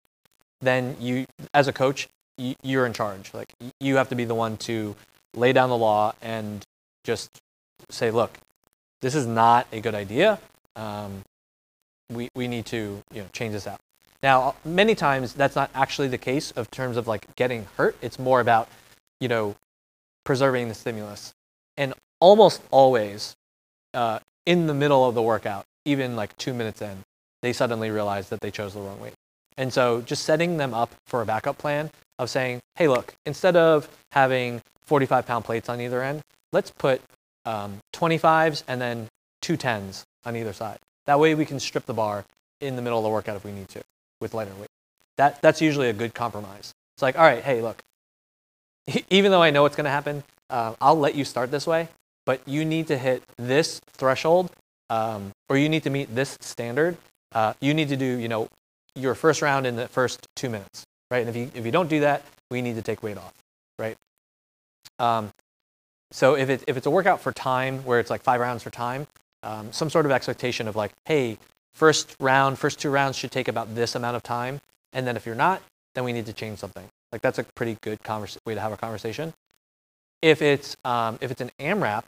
then 0.62 0.96
you, 1.00 1.26
as 1.54 1.68
a 1.68 1.74
coach, 1.74 2.08
you, 2.38 2.56
you're 2.62 2.86
in 2.86 2.94
charge. 2.94 3.34
Like 3.34 3.52
you 3.80 3.96
have 3.96 4.10
to 4.10 4.16
be 4.16 4.26
the 4.26 4.36
one 4.36 4.58
to 4.58 4.96
lay 5.36 5.52
down 5.52 5.70
the 5.70 5.78
law 5.78 6.14
and 6.22 6.64
just 7.04 7.40
say, 7.90 8.12
look, 8.12 8.38
this 9.02 9.16
is 9.16 9.26
not 9.26 9.68
a 9.72 9.82
good 9.82 9.96
idea. 9.96 10.40
Um, 10.76 11.24
we, 12.12 12.30
we 12.36 12.48
need 12.48 12.66
to 12.68 13.02
you 13.14 13.22
know, 13.22 13.28
change 13.34 13.54
this 13.54 13.68
out. 13.68 13.80
Now, 14.22 14.56
many 14.66 14.96
times 14.96 15.34
that's 15.34 15.56
not 15.56 15.70
actually 15.74 16.10
the 16.10 16.18
case 16.18 16.52
of 16.52 16.70
terms 16.70 16.98
of 16.98 17.08
like 17.08 17.34
getting 17.36 17.68
hurt. 17.78 17.96
It's 18.02 18.20
more 18.20 18.42
about, 18.42 18.68
you 19.20 19.28
know, 19.28 19.56
preserving 20.26 20.68
the 20.68 20.74
stimulus. 20.74 21.34
And 21.78 21.94
almost 22.20 22.62
always 22.70 23.36
uh, 23.94 24.20
in 24.46 24.68
the 24.68 24.74
middle 24.74 25.08
of 25.08 25.16
the 25.16 25.22
workout, 25.22 25.66
even 25.86 26.16
like 26.18 26.36
two 26.38 26.54
minutes 26.54 26.82
in, 26.82 27.04
they 27.42 27.54
suddenly 27.54 27.90
realize 27.90 28.28
that 28.30 28.42
they 28.42 28.52
chose 28.52 28.74
the 28.74 28.82
wrong 28.82 29.00
weight. 29.00 29.14
And 29.58 29.72
so 29.72 30.02
just 30.02 30.24
setting 30.24 30.58
them 30.58 30.74
up 30.74 30.92
for 31.08 31.22
a 31.22 31.26
backup 31.26 31.58
plan 31.58 31.90
of 32.18 32.30
saying, 32.30 32.60
hey, 32.76 32.90
look, 32.90 33.14
instead 33.26 33.56
of 33.56 33.88
having 34.12 34.62
45 34.86 35.26
pound 35.26 35.46
plates 35.46 35.70
on 35.70 35.80
either 35.80 36.04
end, 36.04 36.22
let's 36.52 36.72
put 36.72 37.02
um, 37.46 37.80
25s 37.94 38.64
and 38.68 38.82
then 38.82 39.08
two 39.42 39.56
10s 39.56 40.04
on 40.26 40.36
either 40.36 40.52
side. 40.52 40.78
That 41.06 41.20
way 41.20 41.36
we 41.36 41.46
can 41.46 41.60
strip 41.60 41.86
the 41.86 41.94
bar 41.94 42.26
in 42.60 42.76
the 42.76 42.82
middle 42.82 43.00
of 43.00 43.04
the 43.04 43.10
workout 43.10 43.38
if 43.38 43.46
we 43.46 43.54
need 43.54 43.70
to 43.70 43.82
with 44.22 44.34
lighter 44.34 44.54
weight. 44.60 44.70
That, 45.18 45.42
that's 45.42 45.62
usually 45.62 45.90
a 45.90 45.94
good 45.94 46.14
compromise. 46.14 46.74
It's 46.96 47.02
like, 47.02 47.18
all 47.18 47.24
right, 47.24 47.44
hey, 47.44 47.62
look, 47.62 47.82
even 49.10 49.32
though 49.32 49.44
I 49.44 49.52
know 49.52 49.64
what's 49.64 49.76
going 49.76 49.86
to 49.86 49.92
happen, 49.92 50.24
uh, 50.50 50.76
I'll 50.82 50.98
let 50.98 51.16
you 51.16 51.26
start 51.26 51.52
this 51.52 51.68
way, 51.68 51.90
but 52.26 52.42
you 52.46 52.66
need 52.66 52.88
to 52.88 52.98
hit 52.98 53.24
this 53.38 53.80
threshold 53.94 54.52
um, 54.90 55.32
or 55.48 55.58
you 55.58 55.70
need 55.70 55.84
to 55.84 55.90
meet 55.90 56.14
this 56.16 56.38
standard 56.42 56.98
uh, 57.34 57.54
you 57.62 57.74
need 57.74 57.90
to 57.90 57.96
do, 57.96 58.06
you 58.06 58.28
know, 58.28 58.50
your 58.96 59.16
first 59.16 59.42
round 59.42 59.68
in 59.68 59.76
the 59.76 59.88
first 59.88 60.28
two 60.36 60.50
minutes, 60.50 60.86
right? 61.12 61.20
And 61.20 61.30
if 61.30 61.36
you, 61.36 61.52
if 61.54 61.66
you 61.66 61.72
don't 61.72 61.90
do 61.90 62.00
that, 62.02 62.24
we 62.50 62.62
need 62.62 62.76
to 62.76 62.82
take 62.82 63.04
weight 63.04 63.18
off, 63.18 63.34
right? 63.78 63.96
Um, 64.98 65.30
so 66.12 66.36
if, 66.36 66.50
it, 66.50 66.64
if 66.68 66.76
it's 66.76 66.88
a 66.88 66.90
workout 66.90 67.22
for 67.22 67.32
time, 67.32 67.80
where 67.86 68.00
it's 68.00 68.10
like 68.10 68.24
five 68.24 68.42
rounds 68.42 68.64
for 68.64 68.72
time, 68.72 69.06
um, 69.44 69.72
some 69.72 69.90
sort 69.90 70.06
of 70.06 70.12
expectation 70.12 70.68
of 70.68 70.76
like, 70.76 70.92
hey, 71.06 71.38
first 71.74 72.16
round, 72.20 72.60
first 72.60 72.80
two 72.80 72.90
rounds 72.90 73.18
should 73.18 73.32
take 73.32 73.48
about 73.48 73.76
this 73.76 73.96
amount 73.96 74.16
of 74.16 74.24
time. 74.24 74.62
And 74.94 75.06
then 75.06 75.16
if 75.16 75.26
you're 75.26 75.36
not, 75.36 75.62
then 75.96 76.04
we 76.04 76.14
need 76.14 76.26
to 76.26 76.34
change 76.34 76.60
something. 76.60 76.86
Like 77.12 77.22
that's 77.22 77.40
a 77.40 77.44
pretty 77.44 77.78
good 77.82 78.04
converse- 78.04 78.38
way 78.46 78.56
to 78.56 78.62
have 78.62 78.72
a 78.72 78.78
conversation. 78.78 79.34
If 80.22 80.42
it's, 80.42 80.76
um, 80.84 81.18
if 81.22 81.32
it's 81.32 81.42
an 81.42 81.52
AMRAP, 81.60 82.06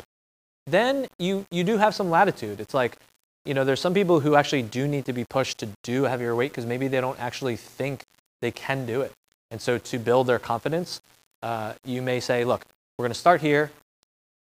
then 0.67 1.07
you, 1.17 1.45
you 1.49 1.63
do 1.63 1.77
have 1.77 1.95
some 1.95 2.09
latitude. 2.09 2.59
It's 2.59 2.73
like, 2.73 2.97
you 3.45 3.53
know, 3.53 3.63
there's 3.63 3.79
some 3.79 3.93
people 3.93 4.19
who 4.19 4.35
actually 4.35 4.61
do 4.61 4.87
need 4.87 5.05
to 5.05 5.13
be 5.13 5.25
pushed 5.25 5.57
to 5.59 5.69
do 5.83 6.03
heavier 6.03 6.35
weight 6.35 6.51
because 6.51 6.65
maybe 6.65 6.87
they 6.87 7.01
don't 7.01 7.19
actually 7.19 7.55
think 7.55 8.03
they 8.41 8.51
can 8.51 8.85
do 8.85 9.01
it. 9.01 9.11
And 9.49 9.61
so 9.61 9.77
to 9.77 9.99
build 9.99 10.27
their 10.27 10.39
confidence, 10.39 11.01
uh, 11.41 11.73
you 11.83 12.01
may 12.01 12.19
say, 12.19 12.43
look, 12.43 12.65
we're 12.97 13.03
going 13.03 13.13
to 13.13 13.19
start 13.19 13.41
here. 13.41 13.71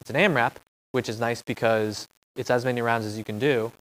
It's 0.01 0.11
an 0.11 0.17
AMRAP, 0.17 0.53
which 0.93 1.09
is 1.09 1.19
nice 1.19 1.43
because 1.43 2.09
it's 2.37 2.51
as 2.51 2.65
many 2.65 2.83
rounds 2.83 3.07
as 3.07 3.17
you 3.17 3.25
can 3.25 3.39
do. 3.39 3.73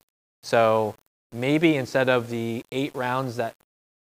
So 0.42 0.96
maybe 1.32 1.76
instead 1.76 2.10
of 2.10 2.30
the 2.30 2.64
eight 2.72 2.96
rounds 2.96 3.36
that 3.38 3.56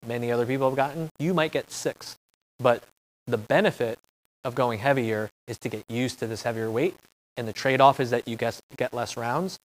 many 0.07 0.33
other 0.33 0.47
people 0.47 0.69
have 0.69 0.77
gotten, 0.77 1.09
you 1.19 1.33
might 1.33 1.53
get 1.53 1.71
six. 1.71 2.17
But 2.59 2.83
the 3.27 3.39
benefit 3.39 3.99
of 4.45 4.55
going 4.55 4.81
heavier 4.81 5.31
is 5.47 5.59
to 5.59 5.69
get 5.69 5.85
used 5.89 6.19
to 6.19 6.27
this 6.27 6.43
heavier 6.43 6.71
weight, 6.71 6.97
and 7.37 7.47
the 7.47 7.53
trade-off 7.53 8.01
is 8.01 8.11
that 8.11 8.27
you 8.27 8.37
get 8.37 8.59
get 8.77 8.93
less 8.93 9.17
rounds. 9.17 9.59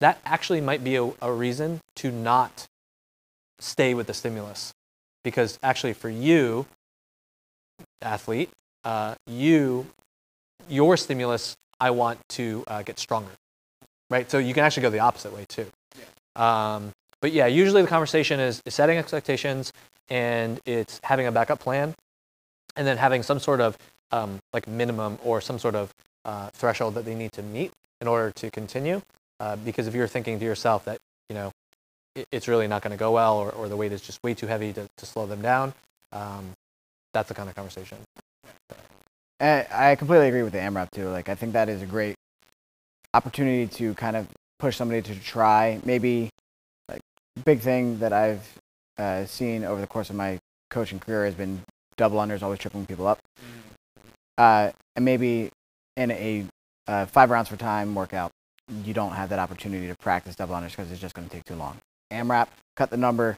That 0.00 0.20
actually 0.24 0.60
might 0.60 0.82
be 0.82 0.96
a, 0.96 1.10
a 1.20 1.32
reason 1.32 1.80
to 1.96 2.10
not 2.10 2.66
stay 3.58 3.92
with 3.92 4.06
the 4.06 4.14
stimulus, 4.14 4.72
because 5.24 5.58
actually 5.62 5.92
for 5.92 6.08
you, 6.08 6.66
athlete, 8.00 8.50
uh, 8.84 9.16
you 9.26 9.86
your 10.68 10.96
stimulus 10.96 11.56
I 11.80 11.90
want 11.90 12.20
to 12.30 12.64
uh, 12.68 12.82
get 12.82 12.98
stronger, 12.98 13.32
right? 14.08 14.30
So 14.30 14.38
you 14.38 14.54
can 14.54 14.64
actually 14.64 14.82
go 14.82 14.90
the 14.90 15.00
opposite 15.00 15.34
way 15.34 15.44
too. 15.48 15.66
Um, 16.36 16.92
but 17.20 17.32
yeah, 17.32 17.46
usually 17.46 17.82
the 17.82 17.88
conversation 17.88 18.40
is, 18.40 18.62
setting 18.68 18.98
expectations 18.98 19.72
and 20.08 20.60
it's 20.64 21.00
having 21.04 21.26
a 21.26 21.32
backup 21.32 21.60
plan 21.60 21.94
and 22.76 22.86
then 22.86 22.96
having 22.96 23.22
some 23.22 23.38
sort 23.38 23.60
of 23.60 23.76
um, 24.12 24.38
like 24.52 24.66
minimum 24.66 25.18
or 25.24 25.40
some 25.40 25.58
sort 25.58 25.74
of 25.74 25.92
uh, 26.24 26.48
threshold 26.50 26.94
that 26.94 27.04
they 27.04 27.14
need 27.14 27.32
to 27.32 27.42
meet 27.42 27.72
in 28.00 28.08
order 28.08 28.30
to 28.32 28.50
continue. 28.50 29.02
Uh, 29.38 29.56
because 29.56 29.86
if 29.86 29.94
you're 29.94 30.08
thinking 30.08 30.38
to 30.38 30.44
yourself 30.44 30.84
that, 30.84 30.98
you 31.28 31.34
know, 31.34 31.52
it, 32.14 32.26
it's 32.32 32.48
really 32.48 32.66
not 32.66 32.82
going 32.82 32.90
to 32.90 32.96
go 32.96 33.12
well 33.12 33.38
or, 33.38 33.50
or 33.50 33.68
the 33.68 33.76
weight 33.76 33.92
is 33.92 34.00
just 34.00 34.22
way 34.22 34.34
too 34.34 34.46
heavy 34.46 34.72
to, 34.72 34.88
to 34.96 35.06
slow 35.06 35.26
them 35.26 35.40
down, 35.40 35.72
um, 36.12 36.50
that's 37.12 37.28
the 37.28 37.34
kind 37.34 37.48
of 37.48 37.54
conversation. 37.54 37.98
I 39.40 39.96
completely 39.98 40.28
agree 40.28 40.42
with 40.42 40.52
the 40.52 40.58
AMRAP 40.58 40.90
too. 40.90 41.08
Like 41.08 41.30
I 41.30 41.34
think 41.34 41.54
that 41.54 41.70
is 41.70 41.80
a 41.80 41.86
great 41.86 42.14
opportunity 43.14 43.66
to 43.78 43.94
kind 43.94 44.16
of 44.16 44.28
push 44.58 44.76
somebody 44.76 45.00
to 45.00 45.14
try. 45.14 45.80
Maybe 45.84 46.28
big 47.44 47.60
thing 47.60 47.98
that 47.98 48.12
I've 48.12 48.58
uh, 48.98 49.24
seen 49.24 49.64
over 49.64 49.80
the 49.80 49.86
course 49.86 50.10
of 50.10 50.16
my 50.16 50.38
coaching 50.70 50.98
career 50.98 51.24
has 51.24 51.34
been 51.34 51.62
double 51.96 52.18
unders, 52.18 52.42
always 52.42 52.58
tripping 52.58 52.86
people 52.86 53.06
up. 53.06 53.18
Uh, 54.38 54.70
and 54.96 55.04
maybe 55.04 55.50
in 55.96 56.10
a 56.10 56.46
uh, 56.86 57.06
five 57.06 57.30
rounds 57.30 57.48
for 57.48 57.56
time 57.56 57.94
workout, 57.94 58.30
you 58.84 58.94
don't 58.94 59.12
have 59.12 59.28
that 59.30 59.38
opportunity 59.38 59.86
to 59.86 59.94
practice 59.96 60.36
double 60.36 60.54
unders 60.54 60.70
because 60.70 60.90
it's 60.90 61.00
just 61.00 61.14
going 61.14 61.28
to 61.28 61.34
take 61.34 61.44
too 61.44 61.54
long. 61.54 61.78
AMRAP, 62.10 62.48
cut 62.76 62.90
the 62.90 62.96
number, 62.96 63.36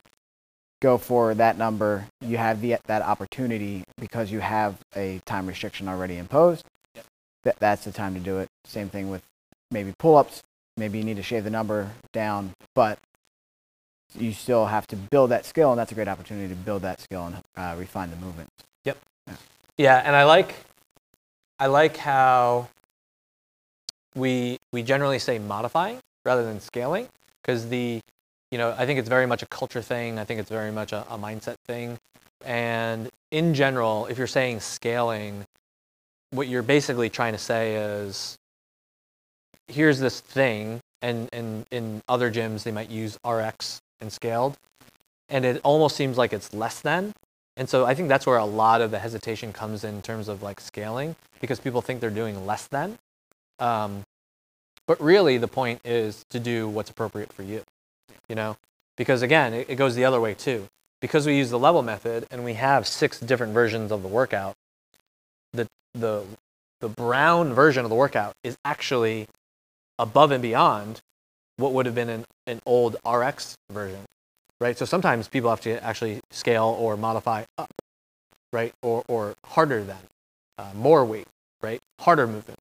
go 0.81 0.99
for 0.99 1.35
that 1.35 1.59
number. 1.59 2.07
You 2.21 2.37
have 2.37 2.61
the, 2.61 2.77
that 2.87 3.03
opportunity 3.03 3.85
because 3.99 4.31
you 4.31 4.41
have 4.41 4.77
a 4.97 5.21
time 5.27 5.47
restriction 5.47 5.89
already 5.89 6.19
imposed. 6.19 6.65
Yep. 6.95 7.57
That's 7.59 7.85
the 7.85 7.93
time 7.93 8.15
to 8.15 8.21
do 8.21 8.39
it. 8.39 8.49
Same 8.65 8.89
thing 8.89 9.11
with 9.11 9.23
maybe 9.71 9.93
pull-ups. 9.99 10.43
Maybe 10.77 10.99
you 10.99 11.05
need 11.05 11.17
to 11.17 11.23
shave 11.23 11.45
the 11.45 11.51
number 11.51 11.91
down, 12.13 12.53
but 12.75 12.99
you 14.19 14.33
still 14.33 14.67
have 14.67 14.87
to 14.89 14.97
build 14.97 15.31
that 15.31 15.45
skill, 15.47 15.71
and 15.71 15.79
that's 15.79 15.93
a 15.93 15.95
great 15.95 16.09
opportunity 16.09 16.49
to 16.49 16.55
build 16.55 16.83
that 16.83 17.01
skill 17.01 17.27
and 17.27 17.37
uh, 17.57 17.75
refine 17.79 18.11
the 18.11 18.17
movement. 18.17 18.49
Yep. 18.85 18.99
Yeah, 19.79 20.03
and 20.05 20.15
I 20.15 20.25
like 20.25 20.55
I 21.59 21.67
like 21.67 21.97
how 21.97 22.69
we 24.15 24.59
we 24.73 24.83
generally 24.83 25.19
say 25.19 25.39
modifying 25.39 25.99
rather 26.25 26.45
than 26.45 26.61
scaling 26.61 27.09
because 27.43 27.69
the 27.69 28.01
you 28.51 28.59
know 28.59 28.75
I 28.77 28.87
think 28.87 28.99
it's 28.99 29.09
very 29.09 29.27
much 29.27 29.43
a 29.43 29.47
culture 29.47 29.83
thing. 29.83 30.19
I 30.19 30.25
think 30.25 30.41
it's 30.41 30.51
very 30.51 30.73
much 30.73 30.93
a, 30.93 31.07
a 31.11 31.19
mindset 31.19 31.57
thing. 31.67 31.99
And 32.45 33.09
in 33.31 33.55
general, 33.55 34.07
if 34.07 34.19
you're 34.19 34.27
saying 34.27 34.61
scaling, 34.61 35.45
what 36.31 36.49
you're 36.49 36.63
basically 36.63 37.09
trying 37.09 37.33
to 37.33 37.39
say 37.39 37.77
is 37.77 38.37
here's 39.69 40.01
this 40.01 40.21
thing 40.21 40.81
and, 41.01 41.29
and 41.33 41.67
in 41.71 42.03
other 42.09 42.31
gyms 42.31 42.63
they 42.63 42.73
might 42.73 42.91
use 42.91 43.19
RX 43.27 43.81
and 44.03 44.13
scaled 44.13 44.59
and 45.31 45.47
it 45.47 45.61
almost 45.65 45.97
seems 45.97 46.19
like 46.19 46.35
it's 46.35 46.53
less 46.53 46.81
than 46.81 47.15
and 47.57 47.69
so 47.69 47.85
I 47.85 47.95
think 47.95 48.09
that's 48.09 48.27
where 48.27 48.39
a 48.39 48.45
lot 48.45 48.81
of 48.81 48.91
the 48.91 48.99
hesitation 48.99 49.53
comes 49.53 49.85
in 49.85 50.01
terms 50.03 50.29
of 50.29 50.43
like 50.43 50.61
scaling 50.61 51.17
because 51.41 51.61
people 51.61 51.83
think 51.83 52.01
they're 52.01 52.11
doing 52.11 52.47
less 52.47 52.67
than. 52.67 52.99
Um, 53.59 54.05
but 54.87 55.01
really, 55.01 55.39
the 55.39 55.49
point 55.49 55.81
is 55.85 56.25
to 56.31 56.41
do 56.41 56.69
what's 56.69 56.91
appropriate 56.91 57.33
for 57.33 57.43
you, 57.43 57.63
you 58.29 58.35
know? 58.35 58.57
Because 58.97 59.23
again, 59.23 59.53
it, 59.53 59.71
it 59.71 59.77
goes 59.77 59.95
the 59.95 60.05
other 60.05 60.21
way 60.21 60.35
too. 60.35 60.67
Because 61.01 61.27
we 61.27 61.37
use 61.37 61.51
the 61.51 61.59
level 61.59 61.83
method 61.83 62.27
and 62.31 62.45
we 62.45 62.55
have 62.55 62.87
six 62.87 63.21
different 63.21 63.53
versions 63.53 63.93
of 63.93 64.03
the 64.03 64.09
workout, 64.09 64.55
the, 65.53 65.67
the, 65.95 66.25
the 66.81 66.89
brown 66.89 67.53
version 67.53 67.85
of 67.85 67.91
the 67.91 67.97
workout 67.97 68.35
is 68.43 68.57
actually 68.65 69.27
above 69.99 70.31
and 70.31 70.43
beyond 70.43 71.01
what 71.57 71.73
would 71.73 71.87
have 71.87 71.95
been 71.95 72.09
an, 72.09 72.25
an 72.47 72.61
old 72.67 72.97
RX 73.07 73.55
version 73.71 74.05
right? 74.63 74.79
So 74.79 74.85
sometimes 74.85 75.27
people 75.27 75.51
have 75.51 75.61
to 75.63 75.85
actually 75.85 76.21
scale 76.31 76.77
or 76.79 76.97
modify 76.97 77.45
up, 77.59 77.71
right? 78.53 78.73
Or, 78.81 79.03
or 79.09 79.35
harder 79.45 79.83
than, 79.83 79.99
uh, 80.57 80.71
more 80.75 81.05
weight, 81.05 81.27
right? 81.61 81.81
Harder 82.01 82.29
movement. 82.29 82.59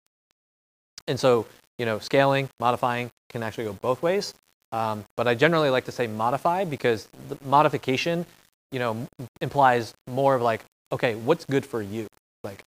And 1.07 1.19
so, 1.19 1.45
you 1.77 1.85
know, 1.85 1.99
scaling, 1.99 2.49
modifying 2.59 3.11
can 3.29 3.43
actually 3.43 3.65
go 3.65 3.73
both 3.73 4.01
ways. 4.01 4.33
Um, 4.71 5.05
but 5.15 5.27
I 5.27 5.35
generally 5.35 5.69
like 5.69 5.85
to 5.85 5.91
say 5.91 6.07
modify 6.07 6.65
because 6.65 7.07
the 7.29 7.37
modification, 7.45 8.25
you 8.71 8.79
know, 8.79 9.05
implies 9.39 9.93
more 10.07 10.33
of 10.35 10.41
like, 10.41 10.63
okay, 10.91 11.13
what's 11.15 11.45
good 11.45 11.65
for 11.65 11.83
you? 11.83 12.07
Like, 12.43 12.63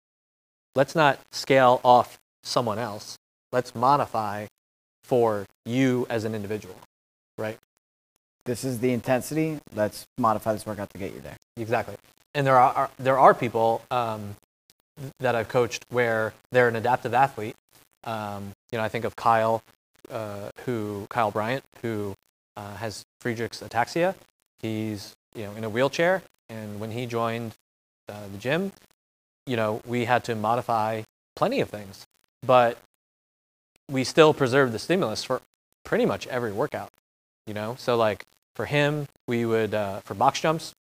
let's 0.75 0.95
not 0.95 1.19
scale 1.31 1.81
off 1.83 2.17
someone 2.43 2.79
else. 2.79 3.15
Let's 3.51 3.75
modify 3.75 4.47
for 5.09 5.47
you 5.65 6.05
as 6.07 6.23
an 6.23 6.35
individual, 6.35 6.75
right? 7.35 7.57
This 8.45 8.63
is 8.63 8.79
the 8.79 8.93
intensity. 8.93 9.57
Let's 9.75 10.05
modify 10.19 10.53
this 10.53 10.67
workout 10.67 10.91
to 10.91 10.99
get 10.99 11.13
you 11.15 11.19
there. 11.19 11.35
Exactly. 11.57 11.95
And 12.35 12.45
there 12.45 12.55
are, 12.55 12.73
are 12.73 12.89
there 12.99 13.17
are 13.17 13.33
people 13.33 13.81
um, 13.89 14.35
that 15.19 15.33
I've 15.33 15.49
coached 15.49 15.83
where 15.89 16.33
they're 16.51 16.67
an 16.67 16.75
adaptive 16.75 17.15
athlete. 17.15 17.55
Um, 18.03 18.51
you 18.71 18.77
know, 18.77 18.83
I 18.83 18.89
think 18.89 19.03
of 19.03 19.15
Kyle, 19.15 19.63
uh, 20.11 20.49
who 20.65 21.07
Kyle 21.09 21.31
Bryant, 21.31 21.63
who 21.81 22.13
uh, 22.55 22.75
has 22.75 23.03
Friedreich's 23.19 23.61
ataxia. 23.61 24.13
He's 24.59 25.15
you 25.33 25.45
know 25.45 25.53
in 25.53 25.63
a 25.63 25.69
wheelchair, 25.69 26.21
and 26.49 26.79
when 26.79 26.91
he 26.91 27.07
joined 27.07 27.53
uh, 28.07 28.27
the 28.31 28.37
gym, 28.37 28.71
you 29.47 29.55
know, 29.55 29.81
we 29.87 30.05
had 30.05 30.23
to 30.25 30.35
modify 30.35 31.01
plenty 31.35 31.61
of 31.61 31.69
things, 31.69 32.05
but 32.45 32.77
we 33.89 34.03
still 34.03 34.33
preserve 34.33 34.71
the 34.71 34.79
stimulus 34.79 35.23
for 35.23 35.41
pretty 35.83 36.05
much 36.05 36.27
every 36.27 36.51
workout. 36.51 36.91
You 37.47 37.53
know, 37.53 37.75
so 37.79 37.97
like 37.97 38.25
for 38.55 38.65
him, 38.65 39.07
we 39.27 39.45
would 39.45 39.73
uh, 39.73 40.01
for 40.01 40.13
box 40.13 40.39
jumps, 40.39 40.75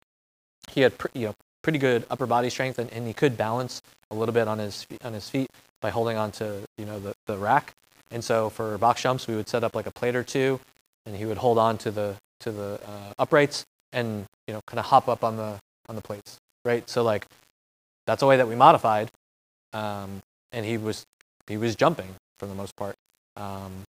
he 0.71 0.81
had 0.81 0.97
pr- 0.97 1.07
you 1.13 1.27
know 1.27 1.35
pretty 1.61 1.77
good 1.77 2.05
upper 2.09 2.25
body 2.25 2.49
strength, 2.49 2.79
and, 2.79 2.91
and 2.91 3.05
he 3.07 3.13
could 3.13 3.37
balance 3.37 3.81
a 4.09 4.15
little 4.15 4.33
bit 4.33 4.47
on 4.47 4.57
his 4.59 4.87
on 5.03 5.13
his 5.13 5.29
feet 5.29 5.49
by 5.81 5.91
holding 5.91 6.17
on 6.17 6.31
to 6.31 6.61
you 6.77 6.85
know 6.85 6.99
the, 6.99 7.13
the 7.27 7.37
rack. 7.37 7.73
And 8.11 8.23
so 8.23 8.49
for 8.49 8.77
box 8.77 9.01
jumps, 9.01 9.27
we 9.27 9.35
would 9.35 9.47
set 9.47 9.63
up 9.63 9.75
like 9.75 9.85
a 9.85 9.91
plate 9.91 10.15
or 10.15 10.23
two, 10.23 10.59
and 11.05 11.15
he 11.15 11.25
would 11.25 11.37
hold 11.37 11.57
on 11.57 11.77
to 11.79 11.91
the 11.91 12.15
to 12.39 12.51
the 12.51 12.79
uh, 12.85 13.13
uprights 13.19 13.65
and 13.93 14.25
you 14.47 14.53
know 14.53 14.61
kind 14.65 14.79
of 14.79 14.85
hop 14.85 15.07
up 15.07 15.23
on 15.23 15.37
the 15.37 15.59
on 15.87 15.95
the 15.95 16.01
plates, 16.01 16.37
right? 16.63 16.89
So 16.89 17.03
like 17.03 17.27
that's 18.07 18.23
a 18.23 18.27
way 18.27 18.37
that 18.37 18.47
we 18.47 18.55
modified, 18.55 19.11
um, 19.73 20.23
and 20.51 20.65
he 20.65 20.77
was 20.77 21.05
he 21.47 21.57
was 21.57 21.75
jumping 21.75 22.15
for 22.39 22.45
the 22.45 22.56
most 22.56 22.76
part. 22.76 22.95
Um, 23.38 23.84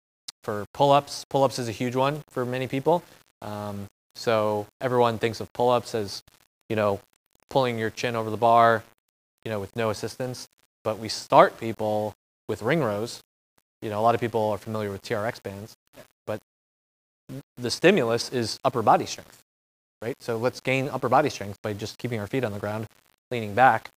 for 0.43 0.67
pull-ups, 0.75 1.25
pull-ups 1.31 1.59
is 1.59 1.69
a 1.69 1.73
huge 1.73 1.97
one 1.97 2.23
for 2.31 2.45
many 2.45 2.67
people. 2.67 3.03
Um, 3.43 3.87
so 4.15 4.67
everyone 4.81 5.19
thinks 5.19 5.41
of 5.41 5.53
pull-ups 5.53 5.95
as 5.95 6.23
you 6.69 6.77
know 6.77 7.01
pulling 7.51 7.79
your 7.79 7.91
chin 7.91 8.17
over 8.17 8.31
the 8.31 8.37
bar, 8.37 8.83
you 9.45 9.51
know, 9.51 9.61
with 9.61 9.75
no 9.77 9.91
assistance. 9.91 10.47
But 10.83 10.99
we 10.99 11.09
start 11.09 11.59
people 11.59 12.15
with 12.49 12.63
ring 12.63 12.81
rows. 12.81 13.21
You 13.81 13.91
know, 13.91 14.01
a 14.01 14.03
lot 14.03 14.15
of 14.15 14.21
people 14.21 14.51
are 14.51 14.59
familiar 14.59 14.91
with 14.91 15.03
TRX 15.03 15.43
bands, 15.43 15.75
but 16.27 16.41
the 17.57 17.71
stimulus 17.71 18.31
is 18.33 18.59
upper 18.65 18.83
body 18.83 19.07
strength, 19.07 19.41
right? 20.03 20.15
So 20.21 20.37
let's 20.37 20.61
gain 20.61 20.89
upper 20.89 21.09
body 21.09 21.31
strength 21.31 21.59
by 21.63 21.75
just 21.75 21.99
keeping 21.99 22.19
our 22.19 22.27
feet 22.27 22.45
on 22.45 22.53
the 22.53 22.59
ground, 22.59 22.87
leaning 23.31 23.55
back, 23.55 23.91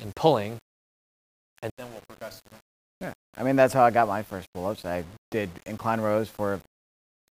and 0.00 0.14
pulling, 0.14 0.58
and 1.62 1.70
then 1.76 1.86
we'll 1.90 2.02
progress. 2.08 2.40
Yeah. 3.00 3.12
I 3.36 3.42
mean, 3.42 3.56
that's 3.56 3.74
how 3.74 3.82
I 3.82 3.90
got 3.90 4.08
my 4.08 4.22
first 4.22 4.48
pull-ups. 4.54 4.84
I 4.84 5.04
did 5.30 5.50
incline 5.66 6.00
rows 6.00 6.28
for 6.28 6.60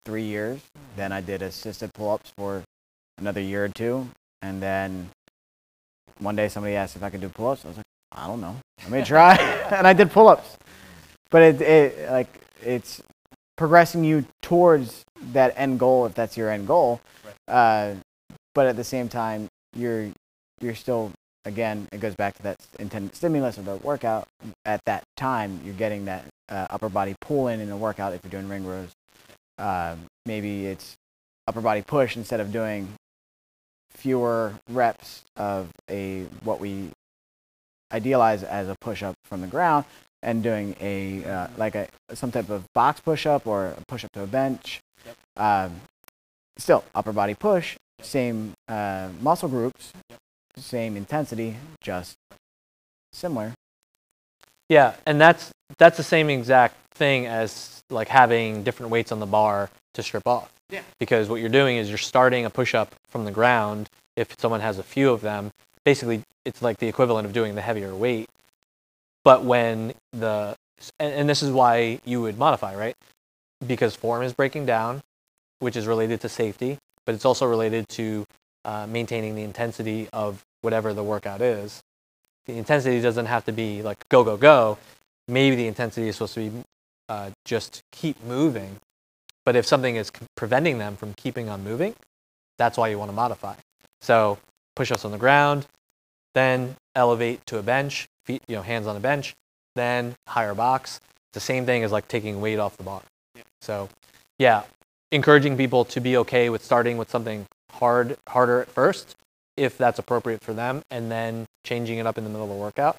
three 0.06 0.24
years. 0.24 0.60
Then 0.96 1.12
I 1.12 1.22
did 1.22 1.42
assisted 1.42 1.94
pull-ups 1.94 2.32
for 2.38 2.64
another 3.18 3.42
year 3.42 3.66
or 3.66 3.70
two. 3.70 4.10
And 4.42 4.62
then 4.62 5.10
one 6.20 6.36
day 6.36 6.48
somebody 6.48 6.76
asked 6.76 6.96
if 6.96 7.04
I 7.04 7.10
could 7.10 7.22
do 7.22 7.30
pull-ups. 7.30 7.66
I 7.66 7.70
was 7.70 7.78
like, 7.78 7.86
I 8.12 8.28
don't 8.28 8.42
know. 8.42 8.56
Let 8.84 8.92
me 8.92 9.04
try. 9.04 9.36
and 9.72 9.88
I 9.88 9.94
did 9.94 10.12
pull-ups. 10.12 10.58
But 11.30 11.42
it, 11.44 11.62
it 11.62 12.12
like 12.12 12.28
it's 12.62 13.02
progressing 13.56 14.04
you 14.04 14.26
towards 14.42 15.04
that 15.32 15.54
end 15.56 15.80
goal 15.80 16.06
if 16.06 16.14
that's 16.14 16.36
your 16.36 16.50
end 16.50 16.68
goal. 16.68 17.00
Uh, 17.48 17.94
but 18.54 18.68
at 18.68 18.76
the 18.76 18.84
same 18.84 19.08
time, 19.08 19.48
you're 19.76 20.10
you're 20.60 20.76
still 20.76 21.12
again 21.46 21.88
it 21.92 22.00
goes 22.00 22.16
back 22.16 22.36
to 22.36 22.44
that 22.44 22.58
intended 22.80 23.16
stimulus 23.16 23.58
of 23.58 23.66
the 23.66 23.76
workout 23.78 24.28
at 24.66 24.84
that 24.86 25.04
time 25.18 25.60
you're 25.64 25.74
getting 25.74 26.06
that 26.06 26.26
uh, 26.50 26.68
upper 26.70 26.90
body 26.90 27.16
pull 27.22 27.48
in 27.48 27.60
in 27.60 27.70
the 27.70 27.78
workout 27.78 28.14
if 28.14 28.22
you're 28.24 28.32
doing 28.32 28.48
ring 28.48 28.66
rows 28.66 28.90
uh, 29.58 29.96
maybe 30.26 30.66
it's 30.66 30.96
upper 31.48 31.62
body 31.62 31.82
push 31.82 32.16
instead 32.18 32.40
of 32.40 32.52
doing 32.52 32.88
fewer 33.90 34.54
reps 34.70 35.24
of 35.36 35.70
a 35.90 36.24
what 36.44 36.60
we 36.60 36.90
idealize 37.92 38.44
as 38.44 38.70
a 38.70 38.76
push 38.80 39.04
up 39.04 39.16
from 39.26 39.42
the 39.42 39.48
ground 39.48 39.86
and 40.24 40.44
doing 40.44 40.76
a 40.80 41.24
uh, 41.26 41.48
like 41.58 41.76
a 41.76 41.88
some 42.14 42.32
type 42.32 42.50
of 42.50 42.64
box 42.74 43.00
push 43.00 43.26
up 43.26 43.48
or 43.48 43.68
a 43.68 43.82
push 43.88 44.04
up 44.06 44.12
to 44.14 44.22
a 44.22 44.28
bench. 44.28 44.80
Yep. 45.06 45.18
Um, 45.38 45.82
still 46.58 46.84
upper 46.94 47.12
body 47.12 47.34
push, 47.34 47.78
same 48.02 48.54
uh, 48.68 49.10
muscle 49.22 49.50
groups, 49.50 49.94
Yep. 50.10 50.20
Same 50.62 50.96
intensity, 50.96 51.58
just 51.82 52.16
similar. 53.14 53.54
Yeah, 54.70 54.94
and 55.06 55.20
that's 55.20 55.52
that's 55.78 55.98
the 55.98 56.04
same 56.04 56.30
exact 56.30 56.76
thing 56.94 57.28
as 57.28 57.82
like 57.90 58.08
having 58.08 58.64
different 58.64 58.92
weights 58.92 59.12
on 59.12 59.20
the 59.20 59.26
bar 59.26 59.70
to 59.94 60.04
strip 60.04 60.26
off. 60.26 60.52
Yeah. 60.70 60.82
Because 61.00 61.28
what 61.28 61.42
you're 61.42 61.50
doing 61.50 61.78
is 61.78 61.90
you're 61.90 61.98
starting 61.98 62.46
a 62.46 62.50
push 62.50 62.74
up 62.74 62.96
from 63.10 63.26
the 63.26 63.32
ground. 63.32 63.90
If 64.16 64.36
someone 64.40 64.62
has 64.62 64.78
a 64.78 64.84
few 64.84 65.10
of 65.12 65.22
them, 65.22 65.52
basically 65.84 66.22
it's 66.46 66.62
like 66.62 66.78
the 66.78 66.88
equivalent 66.88 67.26
of 67.26 67.34
doing 67.34 67.56
the 67.56 67.62
heavier 67.62 67.94
weight. 67.94 68.30
But 69.24 69.44
when 69.44 69.94
the 70.14 70.56
and, 71.00 71.14
and 71.14 71.30
this 71.30 71.44
is 71.44 71.52
why 71.52 72.00
you 72.06 72.22
would 72.22 72.38
modify, 72.38 72.76
right? 72.76 72.96
Because 73.66 73.96
form 73.96 74.24
is 74.24 74.34
breaking 74.34 74.66
down, 74.66 75.02
which 75.60 75.76
is 75.76 75.86
related 75.86 76.22
to 76.22 76.30
safety, 76.30 76.78
but 77.06 77.14
it's 77.14 77.26
also 77.26 77.46
related 77.46 77.88
to 77.90 78.26
uh, 78.66 78.88
maintaining 78.88 79.36
the 79.36 79.44
intensity 79.44 80.08
of 80.14 80.44
whatever 80.62 80.94
the 80.94 81.04
workout 81.04 81.42
is 81.42 81.82
the 82.46 82.58
intensity 82.58 83.02
doesn't 83.02 83.28
have 83.28 83.46
to 83.46 83.52
be 83.52 83.82
like 83.82 84.08
go 84.10 84.24
go 84.24 84.38
go. 84.38 84.78
Maybe 85.28 85.56
the 85.56 85.68
intensity 85.68 86.08
is 86.08 86.16
supposed 86.16 86.34
to 86.36 86.50
be 86.50 86.64
uh, 87.08 87.30
just 87.46 87.84
keep 87.92 88.22
moving. 88.24 88.78
But 89.46 89.56
if 89.56 89.66
something 89.66 89.96
is 89.96 90.12
preventing 90.36 90.78
them 90.78 90.96
from 90.96 91.14
keeping 91.14 91.50
on 91.50 91.64
moving 91.64 91.96
that's 92.58 92.78
why 92.78 92.90
you 92.90 93.00
want 93.00 93.10
to 93.10 93.16
modify. 93.16 93.56
So 94.02 94.38
push-ups 94.76 95.06
on 95.06 95.12
the 95.12 95.18
ground 95.18 95.68
then 96.34 96.76
elevate 96.96 97.46
to 97.46 97.58
a 97.58 97.64
bench 97.64 98.08
feet 98.26 98.42
you 98.48 98.56
know 98.56 98.62
hands 98.62 98.88
on 98.88 98.96
a 98.96 99.00
bench 99.00 99.34
then 99.76 100.16
higher 100.28 100.54
box. 100.54 100.98
It's 100.98 101.36
the 101.36 101.40
same 101.40 101.66
thing 101.66 101.84
as 101.84 101.92
like 101.92 102.08
taking 102.08 102.42
weight 102.42 102.60
off 102.60 102.78
the 102.78 102.84
bar. 102.84 103.02
So 103.62 103.90
yeah 104.40 104.64
encouraging 105.12 105.58
people 105.58 105.86
to 105.86 106.00
be 106.00 106.18
okay 106.18 106.50
with 106.50 106.64
starting 106.64 106.98
with 106.98 107.10
something 107.10 107.46
hard 107.72 108.18
harder 108.28 108.62
at 108.62 108.70
first 108.70 109.16
if 109.62 109.78
that's 109.78 110.00
appropriate 110.00 110.44
for 110.44 110.54
them, 110.54 110.82
and 110.90 111.12
then 111.12 111.46
changing 111.64 112.00
it 112.00 112.08
up 112.08 112.18
in 112.18 112.24
the 112.24 112.30
middle 112.32 112.46
of 112.46 112.52
a 112.52 112.56
workout 112.56 112.98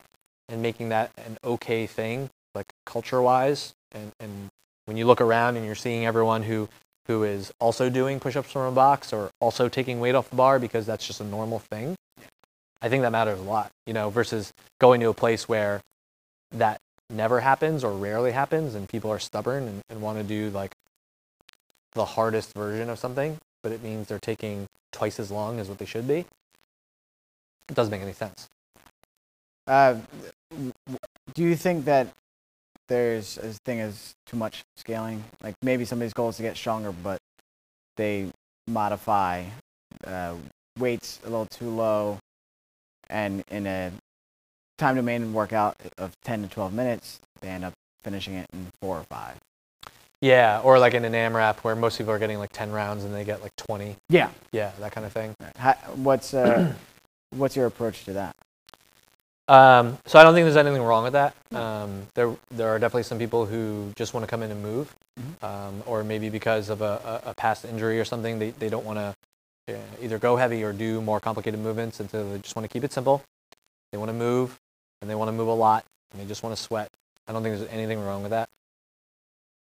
and 0.48 0.62
making 0.62 0.90
that 0.90 1.10
an 1.16 1.36
okay 1.42 1.86
thing, 1.88 2.30
like 2.54 2.66
culture 2.86 3.20
wise. 3.20 3.74
And, 3.90 4.12
and 4.20 4.48
when 4.84 4.96
you 4.96 5.04
look 5.04 5.20
around 5.20 5.56
and 5.56 5.66
you're 5.66 5.74
seeing 5.74 6.06
everyone 6.06 6.44
who, 6.44 6.68
who 7.08 7.24
is 7.24 7.52
also 7.58 7.90
doing 7.90 8.20
push 8.20 8.36
ups 8.36 8.52
from 8.52 8.62
a 8.62 8.70
box 8.70 9.12
or 9.12 9.30
also 9.40 9.68
taking 9.68 9.98
weight 9.98 10.14
off 10.14 10.30
the 10.30 10.36
bar 10.36 10.60
because 10.60 10.86
that's 10.86 11.04
just 11.04 11.20
a 11.20 11.24
normal 11.24 11.58
thing, 11.58 11.96
I 12.80 12.88
think 12.88 13.02
that 13.02 13.10
matters 13.10 13.40
a 13.40 13.42
lot, 13.42 13.72
you 13.86 13.92
know, 13.92 14.10
versus 14.10 14.52
going 14.78 15.00
to 15.00 15.08
a 15.08 15.14
place 15.14 15.48
where 15.48 15.80
that 16.52 16.78
never 17.10 17.40
happens 17.40 17.82
or 17.82 17.92
rarely 17.92 18.30
happens 18.30 18.76
and 18.76 18.88
people 18.88 19.10
are 19.10 19.18
stubborn 19.18 19.64
and, 19.64 19.80
and 19.90 20.00
want 20.00 20.18
to 20.18 20.24
do 20.24 20.50
like 20.50 20.74
the 21.94 22.04
hardest 22.04 22.54
version 22.54 22.88
of 22.88 23.00
something, 23.00 23.38
but 23.64 23.72
it 23.72 23.82
means 23.82 24.06
they're 24.06 24.20
taking 24.20 24.66
twice 24.92 25.18
as 25.18 25.30
long 25.30 25.58
as 25.58 25.68
what 25.68 25.78
they 25.78 25.86
should 25.86 26.06
be. 26.06 26.24
It 27.68 27.74
doesn't 27.74 27.90
make 27.90 28.02
any 28.02 28.12
sense. 28.12 28.48
Uh, 29.66 29.96
do 31.34 31.42
you 31.42 31.56
think 31.56 31.84
that 31.84 32.08
there's 32.88 33.38
a 33.38 33.52
thing 33.64 33.80
as 33.80 34.14
too 34.26 34.36
much 34.36 34.62
scaling? 34.76 35.22
Like 35.42 35.54
maybe 35.62 35.84
somebody's 35.84 36.12
goal 36.12 36.28
is 36.28 36.36
to 36.36 36.42
get 36.42 36.56
stronger, 36.56 36.92
but 36.92 37.18
they 37.96 38.30
modify 38.66 39.44
uh, 40.06 40.34
weights 40.78 41.20
a 41.24 41.30
little 41.30 41.46
too 41.46 41.70
low, 41.70 42.18
and 43.08 43.44
in 43.50 43.66
a 43.66 43.92
time 44.78 44.96
domain 44.96 45.32
workout 45.32 45.76
of 45.98 46.12
10 46.24 46.42
to 46.42 46.48
12 46.48 46.72
minutes, 46.72 47.20
they 47.40 47.48
end 47.48 47.64
up 47.64 47.72
finishing 48.02 48.34
it 48.34 48.46
in 48.52 48.66
four 48.80 48.98
or 48.98 49.04
five. 49.04 49.36
Yeah, 50.20 50.60
or 50.62 50.78
like 50.78 50.94
in 50.94 51.04
an 51.04 51.14
AMRAP 51.14 51.58
where 51.58 51.74
most 51.74 51.98
people 51.98 52.12
are 52.12 52.18
getting 52.18 52.38
like 52.38 52.52
10 52.52 52.70
rounds 52.70 53.04
and 53.04 53.12
they 53.12 53.24
get 53.24 53.42
like 53.42 53.54
20. 53.56 53.96
Yeah. 54.08 54.30
Yeah, 54.52 54.70
that 54.78 54.92
kind 54.92 55.04
of 55.04 55.12
thing. 55.12 55.34
How, 55.56 55.72
what's 55.96 56.32
uh, 56.32 56.72
what's 57.32 57.56
your 57.56 57.66
approach 57.66 58.04
to 58.04 58.12
that? 58.14 58.36
Um, 59.48 59.98
so 60.06 60.18
I 60.18 60.22
don't 60.22 60.34
think 60.34 60.44
there's 60.44 60.56
anything 60.56 60.82
wrong 60.82 61.02
with 61.04 61.12
that. 61.14 61.34
Um, 61.52 62.06
there, 62.14 62.34
there 62.52 62.68
are 62.68 62.78
definitely 62.78 63.02
some 63.02 63.18
people 63.18 63.44
who 63.44 63.92
just 63.96 64.14
want 64.14 64.24
to 64.24 64.30
come 64.30 64.42
in 64.42 64.50
and 64.50 64.62
move, 64.62 64.94
Mhm. 65.20 65.44
um, 65.44 65.82
or 65.84 66.02
maybe 66.04 66.30
because 66.30 66.68
of 66.70 66.80
a, 66.80 67.20
a, 67.26 67.30
a 67.30 67.34
past 67.34 67.64
injury 67.64 68.00
or 68.00 68.04
something, 68.04 68.38
they, 68.38 68.50
they 68.50 68.68
don't 68.68 68.84
want 68.86 68.98
to 68.98 69.14
uh, 69.74 69.78
either 70.00 70.18
go 70.18 70.36
heavy 70.36 70.62
or 70.62 70.72
do 70.72 71.00
more 71.02 71.20
complicated 71.20 71.60
movements, 71.60 72.00
and 72.00 72.10
so 72.10 72.30
they 72.30 72.38
just 72.38 72.56
want 72.56 72.64
to 72.64 72.72
keep 72.72 72.84
it 72.84 72.92
simple. 72.92 73.22
They 73.90 73.98
want 73.98 74.08
to 74.08 74.14
move, 74.14 74.58
and 75.00 75.10
they 75.10 75.14
want 75.14 75.28
to 75.28 75.32
move 75.32 75.48
a 75.48 75.54
lot, 75.54 75.84
and 76.12 76.20
they 76.22 76.26
just 76.26 76.42
want 76.42 76.56
to 76.56 76.62
sweat. 76.62 76.88
I 77.28 77.32
don't 77.32 77.42
think 77.42 77.58
there's 77.58 77.68
anything 77.70 78.00
wrong 78.00 78.22
with 78.22 78.30
that. 78.30 78.48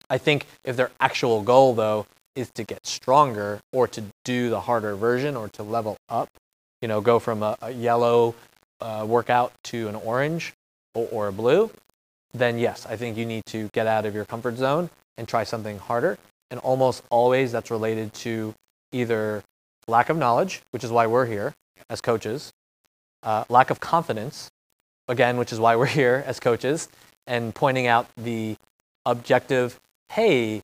I 0.10 0.18
think 0.18 0.46
if 0.64 0.76
their 0.76 0.92
actual 1.00 1.42
goal, 1.42 1.74
though, 1.74 2.06
is 2.36 2.50
to 2.56 2.64
get 2.64 2.86
stronger 2.86 3.60
or 3.72 3.88
to 3.90 4.04
do 4.24 4.50
the 4.50 4.62
harder 4.62 4.96
version 4.96 5.36
or 5.36 5.50
to 5.50 5.64
level 5.64 5.98
up, 6.10 6.30
you 6.84 6.90
know, 6.90 7.00
go 7.00 7.18
from 7.18 7.42
a, 7.42 7.56
a 7.62 7.72
yellow 7.72 8.36
uh, 8.82 9.06
workout 9.08 9.54
to 9.64 9.88
an 9.88 9.96
orange 9.96 10.54
or, 10.94 11.08
or 11.14 11.28
a 11.30 11.32
blue, 11.32 11.72
then 12.34 12.60
yes, 12.60 12.86
I 12.86 12.98
think 12.98 13.16
you 13.16 13.26
need 13.26 13.46
to 13.48 13.70
get 13.72 13.88
out 13.88 14.06
of 14.06 14.14
your 14.14 14.26
comfort 14.26 14.58
zone 14.58 14.90
and 15.18 15.26
try 15.26 15.46
something 15.46 15.80
harder. 15.80 16.18
And 16.52 16.60
almost 16.60 17.02
always 17.10 17.54
that's 17.54 17.72
related 17.72 18.14
to 18.16 18.54
either 18.92 19.44
lack 19.88 20.10
of 20.10 20.18
knowledge, 20.18 20.62
which 20.72 20.84
is 20.84 20.92
why 20.92 21.08
we're 21.08 21.26
here 21.26 21.54
as 21.90 22.02
coaches, 22.02 22.52
uh, 23.24 23.46
lack 23.48 23.70
of 23.70 23.80
confidence, 23.80 24.50
again, 25.08 25.38
which 25.38 25.54
is 25.54 25.62
why 25.62 25.78
we're 25.78 25.86
here 26.02 26.22
as 26.28 26.42
coaches, 26.42 26.90
and 27.26 27.56
pointing 27.56 27.88
out 27.88 28.08
the 28.18 28.58
objective, 29.06 29.80
hey, 30.12 30.62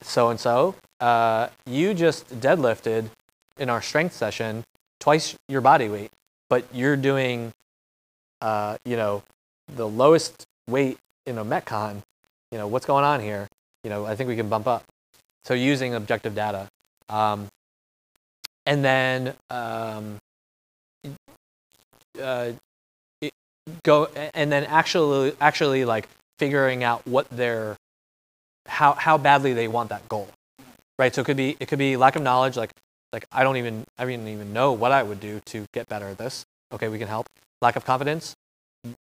so 0.00 0.30
and 0.30 0.40
so, 0.40 0.74
you 1.66 1.92
just 1.92 2.40
deadlifted 2.40 3.10
in 3.58 3.68
our 3.68 3.82
strength 3.82 4.14
session 4.14 4.64
twice 5.00 5.36
your 5.48 5.60
body 5.60 5.88
weight, 5.88 6.10
but 6.48 6.64
you're 6.72 6.96
doing, 6.96 7.52
uh, 8.40 8.76
you 8.84 8.96
know, 8.96 9.22
the 9.74 9.88
lowest 9.88 10.44
weight 10.68 10.98
in 11.26 11.38
a 11.38 11.44
Metcon. 11.44 12.02
You 12.52 12.58
know, 12.58 12.66
what's 12.66 12.86
going 12.86 13.04
on 13.04 13.20
here? 13.20 13.48
You 13.84 13.90
know, 13.90 14.06
I 14.06 14.16
think 14.16 14.28
we 14.28 14.36
can 14.36 14.48
bump 14.48 14.66
up. 14.66 14.84
So 15.44 15.54
using 15.54 15.94
objective 15.94 16.34
data. 16.34 16.68
Um, 17.08 17.48
and 18.66 18.84
then 18.84 19.34
um, 19.50 20.18
uh, 22.20 22.52
go 23.82 24.06
and 24.34 24.50
then 24.52 24.64
actually 24.64 25.32
actually 25.40 25.84
like 25.84 26.08
figuring 26.38 26.84
out 26.84 27.06
what 27.06 27.28
their 27.30 27.76
how 28.66 28.92
how 28.92 29.18
badly 29.18 29.54
they 29.54 29.68
want 29.68 29.88
that 29.88 30.06
goal 30.08 30.28
right 30.98 31.14
so 31.14 31.22
it 31.22 31.24
could 31.24 31.36
be 31.36 31.56
it 31.60 31.66
could 31.66 31.78
be 31.78 31.96
lack 31.96 32.16
of 32.16 32.22
knowledge 32.22 32.56
like 32.56 32.70
like 33.12 33.24
i 33.32 33.42
don't 33.42 33.56
even 33.56 33.84
i 33.98 34.04
didn't 34.04 34.28
even 34.28 34.52
know 34.52 34.72
what 34.72 34.92
i 34.92 35.02
would 35.02 35.20
do 35.20 35.40
to 35.46 35.66
get 35.72 35.88
better 35.88 36.08
at 36.08 36.18
this. 36.18 36.44
Okay 36.72 36.88
we 36.88 36.98
can 36.98 37.08
help. 37.08 37.26
Lack 37.62 37.76
of 37.76 37.84
confidence 37.84 38.34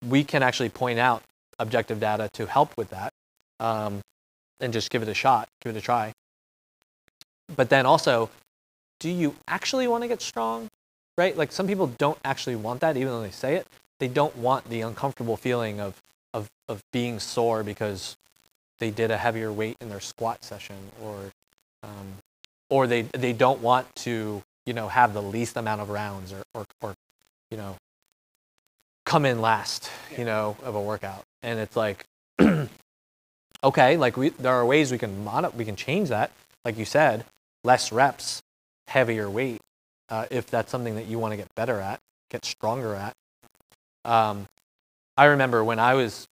we 0.09 0.25
can 0.25 0.43
actually 0.43 0.69
point 0.69 0.99
out 0.99 1.23
objective 1.59 2.01
data 2.01 2.29
to 2.33 2.47
help 2.47 2.77
with 2.77 2.91
that 2.91 3.13
um, 3.61 4.01
and 4.59 4.73
just 4.73 4.91
give 4.91 5.03
it 5.03 5.09
a 5.09 5.15
shot 5.15 5.49
give 5.63 5.75
it 5.75 5.79
a 5.79 5.83
try. 5.83 6.13
But 7.55 7.69
then 7.69 7.87
also 7.87 8.31
do 8.99 9.11
you 9.11 9.35
actually 9.49 9.89
want 9.89 10.03
to 10.03 10.09
get 10.09 10.23
strong 10.23 10.69
right? 11.19 11.37
Like 11.37 11.53
some 11.53 11.67
people 11.67 11.89
don't 11.99 12.19
actually 12.25 12.57
want 12.57 12.81
that 12.81 12.97
even 12.97 13.09
though 13.09 13.23
they 13.23 13.31
say 13.31 13.57
it. 13.57 13.67
They 13.99 14.09
don't 14.09 14.35
want 14.37 14.71
the 14.71 14.81
uncomfortable 14.81 15.37
feeling 15.37 15.81
of 15.81 16.01
of, 16.33 16.49
of 16.69 16.81
being 16.93 17.19
sore 17.19 17.63
because 17.63 18.17
they 18.79 18.91
did 18.91 19.11
a 19.11 19.17
heavier 19.19 19.53
weight 19.53 19.77
in 19.81 19.89
their 19.89 20.01
squat 20.01 20.45
session 20.45 20.77
or 21.03 21.33
um, 21.83 22.15
or 22.71 22.87
they 22.87 23.03
they 23.03 23.33
don't 23.33 23.61
want 23.61 23.95
to 23.97 24.43
you 24.65 24.73
know 24.73 24.89
have 24.89 25.13
the 25.13 25.23
least 25.23 25.57
amount 25.57 25.81
of 25.81 25.91
rounds 25.91 26.33
or 26.33 26.43
or, 26.55 26.65
or 26.81 26.95
you 27.51 27.57
know 27.57 27.77
come 29.05 29.27
in 29.27 29.41
last 29.41 29.91
you 30.17 30.25
know 30.25 30.57
of 30.63 30.75
a 30.75 30.81
workout. 30.81 31.25
And 31.43 31.59
it's 31.59 31.77
like 31.77 32.05
okay 33.65 33.97
like 33.97 34.17
we 34.17 34.31
there 34.31 34.53
are 34.53 34.65
ways 34.65 34.93
we 34.93 34.99
can 34.99 35.25
mod 35.25 35.53
we 35.57 35.65
can 35.65 35.77
change 35.77 36.09
that. 36.09 36.31
Like 36.65 36.79
you 36.79 36.85
said 36.85 37.25
less 37.65 37.93
reps 37.93 38.41
heavier 38.87 39.29
weight 39.29 39.61
uh, 40.09 40.27
if 40.31 40.47
that's 40.47 40.71
something 40.71 40.97
that 40.97 41.07
you 41.07 41.19
want 41.19 41.33
to 41.33 41.37
get 41.37 41.49
better 41.55 41.81
at 41.81 42.01
get 42.31 42.45
stronger 42.45 42.95
at. 42.95 43.15
Um, 44.05 44.47
i 45.17 45.27
remember 45.27 45.63
when 45.63 45.79
i 45.79 45.95
was 45.95 46.27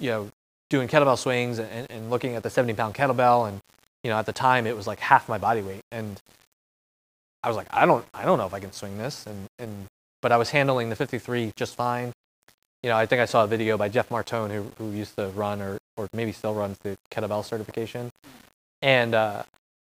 you 0.00 0.10
know 0.10 0.28
doing 0.70 0.88
kettlebell 0.88 1.18
swings 1.18 1.58
and, 1.58 1.86
and 1.90 2.10
looking 2.10 2.34
at 2.34 2.42
the 2.42 2.50
70 2.50 2.74
pound 2.74 2.94
kettlebell 2.94 3.48
and 3.48 3.60
you 4.04 4.10
know 4.10 4.18
at 4.18 4.26
the 4.26 4.32
time 4.32 4.66
it 4.66 4.76
was 4.76 4.86
like 4.86 5.00
half 5.00 5.28
my 5.28 5.38
body 5.38 5.62
weight 5.62 5.80
and 5.92 6.20
i 7.42 7.48
was 7.48 7.56
like 7.56 7.66
i 7.70 7.84
don't 7.86 8.04
i 8.14 8.24
don't 8.24 8.38
know 8.38 8.46
if 8.46 8.54
i 8.54 8.60
can 8.60 8.72
swing 8.72 8.98
this 8.98 9.26
and 9.26 9.46
and 9.58 9.86
but 10.22 10.32
i 10.32 10.36
was 10.36 10.50
handling 10.50 10.88
the 10.90 10.96
53 10.96 11.52
just 11.56 11.74
fine 11.74 12.12
you 12.82 12.90
know 12.90 12.96
i 12.96 13.06
think 13.06 13.20
i 13.20 13.24
saw 13.24 13.44
a 13.44 13.46
video 13.46 13.76
by 13.76 13.88
jeff 13.88 14.08
martone 14.08 14.50
who, 14.50 14.64
who 14.78 14.90
used 14.92 15.16
to 15.16 15.28
run 15.28 15.60
or 15.60 15.78
or 15.96 16.08
maybe 16.12 16.32
still 16.32 16.54
runs 16.54 16.78
the 16.78 16.96
kettlebell 17.10 17.44
certification 17.44 18.10
and 18.82 19.14
uh, 19.14 19.42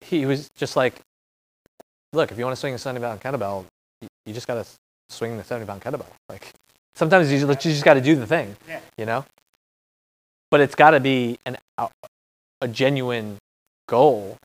he 0.02 0.26
was 0.26 0.50
just 0.56 0.76
like 0.76 1.02
look 2.14 2.32
if 2.32 2.38
you 2.38 2.44
want 2.44 2.56
to 2.56 2.60
swing 2.60 2.74
a 2.74 2.78
70 2.78 3.04
pound 3.06 3.22
kettlebell 3.22 3.66
you, 4.02 4.08
you 4.26 4.34
just 4.34 4.48
got 4.48 4.56
to 4.56 4.66
swing 5.10 5.38
the 5.38 5.44
70 5.44 5.68
pound 5.68 5.82
kettlebell 5.82 6.08
like 6.30 6.52
sometimes 6.96 7.32
you 7.32 7.40
just, 7.40 7.66
you 7.66 7.72
just 7.72 7.86
got 7.86 7.94
to 7.94 8.02
do 8.02 8.16
the 8.16 8.28
thing, 8.28 8.56
Yeah. 8.68 8.82
you 8.98 9.06
know. 9.06 9.24
But 10.52 10.60
it's 10.60 10.76
got 10.76 10.92
to 10.92 11.00
be 11.00 11.40
an 11.46 11.56
a 12.62 12.68
genuine 12.68 13.38
goal, 13.90 14.38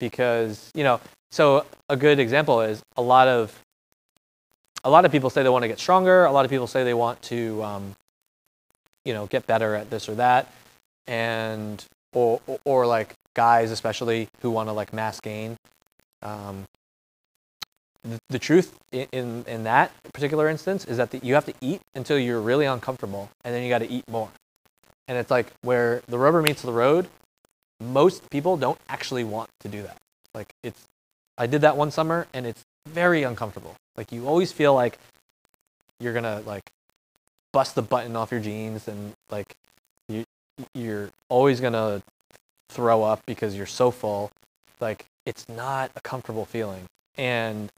because 0.00 0.70
you 0.74 0.84
know. 0.84 1.00
So 1.30 1.66
a 1.88 1.96
good 1.96 2.20
example 2.20 2.60
is 2.60 2.80
a 2.96 3.02
lot 3.02 3.26
of 3.26 3.58
a 4.84 4.90
lot 4.90 5.04
of 5.04 5.10
people 5.10 5.30
say 5.30 5.42
they 5.42 5.48
want 5.48 5.62
to 5.64 5.68
get 5.68 5.80
stronger. 5.80 6.26
A 6.26 6.32
lot 6.32 6.44
of 6.44 6.50
people 6.50 6.66
say 6.66 6.84
they 6.84 6.94
want 6.94 7.20
to, 7.22 7.60
um, 7.64 7.96
you 9.04 9.14
know, 9.14 9.26
get 9.26 9.46
better 9.46 9.74
at 9.74 9.90
this 9.90 10.08
or 10.08 10.14
that, 10.16 10.52
and 11.08 11.84
or 12.12 12.40
or, 12.64 12.86
like 12.86 13.14
guys 13.34 13.72
especially 13.72 14.28
who 14.42 14.50
want 14.50 14.68
to 14.68 14.72
like 14.72 14.92
mass 14.92 15.18
gain. 15.20 15.56
Um, 16.22 16.64
the, 18.04 18.18
the 18.28 18.38
truth 18.38 18.78
in, 18.92 19.08
in 19.10 19.44
in 19.48 19.64
that 19.64 19.90
particular 20.12 20.48
instance 20.48 20.84
is 20.84 20.98
that 20.98 21.10
the, 21.10 21.18
you 21.18 21.34
have 21.34 21.46
to 21.46 21.54
eat 21.60 21.80
until 21.96 22.18
you're 22.18 22.40
really 22.40 22.66
uncomfortable, 22.66 23.30
and 23.44 23.54
then 23.54 23.62
you 23.64 23.68
got 23.68 23.80
to 23.80 23.90
eat 23.90 24.04
more. 24.08 24.28
And 25.08 25.18
it's 25.18 25.30
like 25.30 25.48
where 25.62 26.02
the 26.06 26.18
rubber 26.18 26.42
meets 26.42 26.62
the 26.62 26.72
road. 26.72 27.08
Most 27.80 28.30
people 28.30 28.56
don't 28.56 28.78
actually 28.88 29.24
want 29.24 29.50
to 29.60 29.68
do 29.68 29.82
that. 29.82 29.98
Like 30.34 30.48
it's, 30.62 30.84
I 31.36 31.46
did 31.46 31.60
that 31.62 31.76
one 31.76 31.90
summer, 31.90 32.26
and 32.32 32.46
it's 32.46 32.62
very 32.88 33.22
uncomfortable. 33.22 33.74
Like 33.96 34.12
you 34.12 34.26
always 34.26 34.52
feel 34.52 34.74
like 34.74 34.98
you're 36.00 36.14
gonna 36.14 36.42
like 36.46 36.70
bust 37.52 37.74
the 37.74 37.82
button 37.82 38.16
off 38.16 38.30
your 38.30 38.40
jeans, 38.40 38.88
and 38.88 39.12
like 39.30 39.54
you 40.08 40.24
you're 40.74 41.10
always 41.28 41.60
gonna 41.60 42.02
throw 42.68 43.02
up 43.02 43.20
because 43.26 43.56
you're 43.56 43.66
so 43.66 43.90
full. 43.90 44.30
Like 44.80 45.06
it's 45.26 45.48
not 45.48 45.90
a 45.96 46.00
comfortable 46.00 46.44
feeling, 46.44 46.84
and 47.16 47.70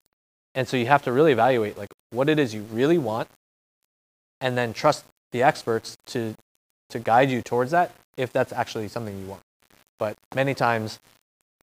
and 0.54 0.66
so 0.66 0.76
you 0.76 0.86
have 0.86 1.02
to 1.02 1.12
really 1.12 1.32
evaluate 1.32 1.76
like 1.76 1.90
what 2.10 2.28
it 2.28 2.38
is 2.38 2.54
you 2.54 2.62
really 2.62 2.98
want, 2.98 3.28
and 4.40 4.56
then 4.56 4.72
trust 4.72 5.04
the 5.32 5.42
experts 5.42 5.96
to 6.06 6.34
to 6.90 6.98
guide 6.98 7.30
you 7.30 7.42
towards 7.42 7.70
that 7.72 7.92
if 8.16 8.32
that's 8.32 8.52
actually 8.52 8.88
something 8.88 9.18
you 9.18 9.26
want. 9.26 9.42
But 9.98 10.16
many 10.34 10.54
times 10.54 10.98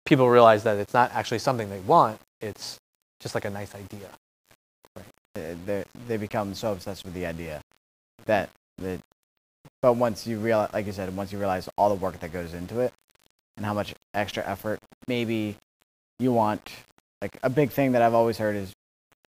people 0.06 0.30
realize 0.30 0.63
that 0.63 0.78
it's 0.78 0.93
not 0.93 1.12
actually 1.13 1.39
something 1.39 1.69
they 1.69 1.80
want. 1.82 2.19
It's 2.41 2.78
just 3.19 3.36
like 3.36 3.46
a 3.46 3.50
nice 3.50 3.74
idea. 3.76 4.10
Uh, 4.98 5.02
they 5.65 5.84
they 6.08 6.17
become 6.17 6.54
so 6.54 6.72
obsessed 6.72 7.04
with 7.06 7.13
the 7.15 7.26
idea 7.26 7.60
that 8.26 8.50
that 8.78 9.00
but 9.82 9.93
once 9.93 10.28
you 10.28 10.38
realize 10.38 10.69
like 10.74 10.86
you 10.86 10.91
said 10.91 11.15
once 11.15 11.32
you 11.32 11.39
realize 11.39 11.67
all 11.76 11.89
the 11.89 11.96
work 11.96 12.19
that 12.19 12.32
goes 12.32 12.54
into 12.54 12.80
it 12.82 12.93
and 13.58 13.65
how 13.65 13.74
much 13.74 13.96
extra 14.13 14.46
effort 14.48 14.80
maybe 15.08 15.56
you 16.19 16.32
want 16.32 16.62
like 17.22 17.36
a 17.41 17.50
big 17.50 17.72
thing 17.72 17.93
that 17.93 18.04
i've 18.04 18.13
always 18.13 18.38
heard 18.38 18.56
is 18.56 18.72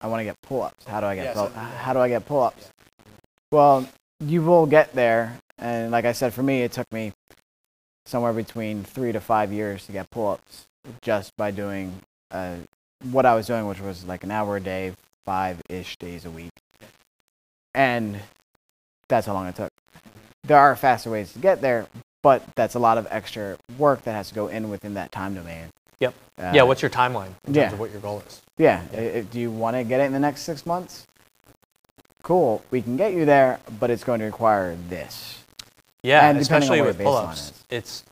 i 0.01 0.09
want 0.09 0.19
to 0.21 0.25
get 0.25 0.35
pull-ups 0.43 0.85
how 0.85 1.01
do 1.01 1.07
i 1.07 1.15
get 1.15 1.27
Yeah, 1.27 1.33
pull- 1.35 1.47
so- 1.49 1.53
how 1.55 1.93
do 1.93 2.01
i 2.01 2.09
get 2.09 2.27
pull-ups 2.27 2.71
well 3.53 3.89
you 4.19 4.43
will 4.43 4.67
get 4.67 4.93
there 4.95 5.39
and 5.59 5.93
like 5.93 6.05
i 6.05 6.13
said 6.13 6.35
for 6.35 6.43
me 6.43 6.63
it 6.63 6.73
took 6.73 6.91
me 6.93 7.13
somewhere 8.07 8.33
between 8.33 8.85
three 8.85 9.13
to 9.13 9.21
five 9.21 9.53
years 9.53 9.87
to 9.87 9.93
get 9.93 10.11
pull-ups 10.11 10.67
just 11.03 11.37
by 11.37 11.51
doing 11.51 12.01
uh, 12.31 12.57
what 13.11 13.25
i 13.27 13.35
was 13.35 13.47
doing 13.47 13.67
which 13.67 13.81
was 13.81 14.05
like 14.05 14.25
an 14.25 14.31
hour 14.31 14.57
a 14.57 14.61
day 14.61 14.93
five 15.25 15.61
ish 15.69 15.97
days 15.97 16.25
a 16.25 16.31
week. 16.31 16.53
And 17.75 18.21
that's 19.09 19.27
how 19.27 19.35
long 19.35 19.47
it 19.47 19.57
took. 19.57 19.71
There 20.45 20.59
are 20.59 20.77
faster 20.77 21.11
ways 21.11 21.33
to 21.33 21.39
get 21.39 21.61
there, 21.61 21.87
but 22.23 22.43
that's 22.55 22.75
a 22.75 22.79
lot 22.79 22.99
of 22.99 23.07
extra 23.11 23.57
work 23.79 24.03
that 24.03 24.13
has 24.13 24.29
to 24.29 24.35
go 24.35 24.49
in 24.49 24.69
within 24.69 24.95
that 24.95 25.11
time 25.11 25.35
domain. 25.35 25.69
Yep. 26.01 26.15
Uh, 26.39 26.53
yeah. 26.55 26.63
What's 26.63 26.83
your 26.83 26.91
timeline 26.91 27.31
in 27.47 27.55
yeah. 27.55 27.63
terms 27.63 27.75
of 27.75 27.81
what 27.81 27.91
your 27.91 28.01
goal 28.01 28.23
is? 28.27 28.43
yeah. 28.59 28.85
if- 28.93 29.31
do 29.31 29.41
you 29.41 29.51
want 29.51 29.77
to 29.77 29.85
get 29.85 30.01
it 30.01 30.05
in 30.05 30.13
the 30.13 30.19
next 30.19 30.43
six 30.43 30.67
months? 30.67 31.07
Cool. 32.23 32.63
We 32.71 32.83
can 32.83 32.97
get 32.97 33.13
you 33.13 33.25
there, 33.25 33.61
but 33.79 33.91
it's 33.91 34.05
going 34.05 34.21
to 34.21 34.27
require 34.27 34.77
this. 34.89 35.44
Yeah, 36.05 36.29
And 36.29 36.39
especially 36.39 36.83
with 36.83 36.99
pull-ups. 36.99 37.51
is. 37.51 37.65
It's 37.71 38.05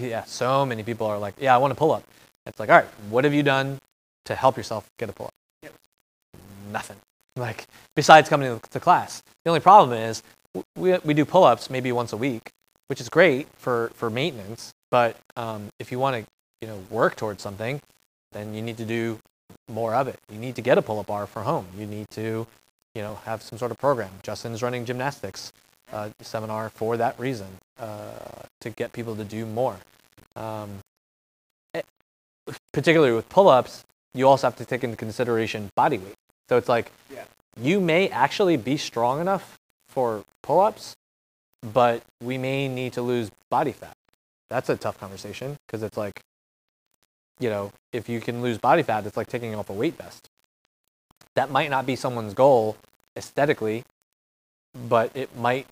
yeah, 0.00 0.24
so 0.24 0.64
many 0.64 0.82
people 0.82 1.06
are 1.06 1.18
like, 1.18 1.34
"Yeah, 1.38 1.54
I 1.54 1.58
want 1.58 1.72
to 1.72 1.76
pull 1.76 1.92
up." 1.92 2.02
It's 2.46 2.58
like, 2.58 2.70
"All 2.70 2.76
right, 2.76 2.88
what 3.10 3.24
have 3.24 3.34
you 3.34 3.42
done 3.42 3.78
to 4.24 4.34
help 4.34 4.56
yourself 4.56 4.88
get 4.98 5.10
a 5.10 5.12
pull-up?" 5.12 5.34
Nothing. 6.72 6.96
Like 7.36 7.66
besides 7.94 8.28
coming 8.28 8.58
to, 8.58 8.80
class. 8.80 9.22
The 9.44 9.50
only 9.50 9.60
problem 9.60 9.96
is 9.96 10.22
we 10.74 10.96
we 11.04 11.12
do 11.14 11.24
pull-ups 11.24 11.68
maybe 11.68 11.92
once 11.92 12.14
a 12.14 12.16
week, 12.16 12.50
which 12.88 13.00
is 13.00 13.10
great 13.10 13.46
for 13.56 13.92
for 13.94 14.08
maintenance. 14.08 14.72
But 14.90 15.16
um, 15.36 15.68
if 15.78 15.92
you 15.92 15.98
want 15.98 16.16
to, 16.16 16.30
you 16.62 16.66
know, 16.66 16.82
work 16.90 17.14
towards 17.14 17.42
something, 17.42 17.80
then 18.32 18.54
you 18.54 18.62
need 18.62 18.78
to 18.78 18.86
do 18.86 19.20
more 19.68 19.94
of 19.94 20.08
it. 20.08 20.18
You 20.32 20.38
need 20.38 20.56
to 20.56 20.62
get 20.62 20.78
a 20.78 20.82
pull-up 20.82 21.06
bar 21.06 21.26
for 21.26 21.42
home. 21.42 21.66
You 21.78 21.86
need 21.86 22.08
to, 22.10 22.46
you 22.94 23.02
know, 23.02 23.20
have 23.26 23.42
some 23.42 23.58
sort 23.58 23.70
of 23.70 23.78
program. 23.78 24.10
Justin's 24.22 24.62
running 24.62 24.84
gymnastics 24.86 25.52
uh, 25.92 26.10
seminar 26.20 26.70
for 26.70 26.96
that 26.96 27.18
reason, 27.18 27.48
uh, 27.78 28.10
to 28.60 28.70
get 28.70 28.92
people 28.92 29.16
to 29.16 29.24
do 29.24 29.46
more. 29.46 29.76
Um, 30.36 30.78
eh, 31.74 31.82
particularly 32.72 33.12
with 33.12 33.28
pull-ups, 33.28 33.84
you 34.14 34.26
also 34.28 34.46
have 34.46 34.56
to 34.56 34.64
take 34.64 34.84
into 34.84 34.96
consideration 34.96 35.70
body 35.76 35.98
weight. 35.98 36.14
So 36.48 36.56
it's 36.56 36.68
like 36.68 36.92
Yeah. 37.12 37.24
you 37.56 37.80
may 37.80 38.08
actually 38.08 38.56
be 38.56 38.76
strong 38.76 39.20
enough 39.20 39.58
for 39.88 40.24
pull-ups, 40.42 40.94
but 41.62 42.02
we 42.22 42.38
may 42.38 42.68
need 42.68 42.92
to 42.94 43.02
lose 43.02 43.30
body 43.50 43.72
fat. 43.72 43.96
That's 44.48 44.68
a 44.68 44.76
tough 44.76 44.98
conversation 44.98 45.56
because 45.66 45.82
it's 45.82 45.96
like, 45.96 46.20
you 47.38 47.50
know, 47.50 47.72
if 47.92 48.08
you 48.08 48.20
can 48.20 48.42
lose 48.42 48.58
body 48.58 48.82
fat, 48.82 49.06
it's 49.06 49.16
like 49.16 49.28
taking 49.28 49.54
off 49.54 49.70
a 49.70 49.72
weight 49.72 49.94
vest. 49.94 50.28
That 51.34 51.50
might 51.50 51.70
not 51.70 51.86
be 51.86 51.96
someone's 51.96 52.34
goal 52.34 52.76
aesthetically, 53.16 53.84
but 54.74 55.10
it 55.14 55.36
might 55.36 55.66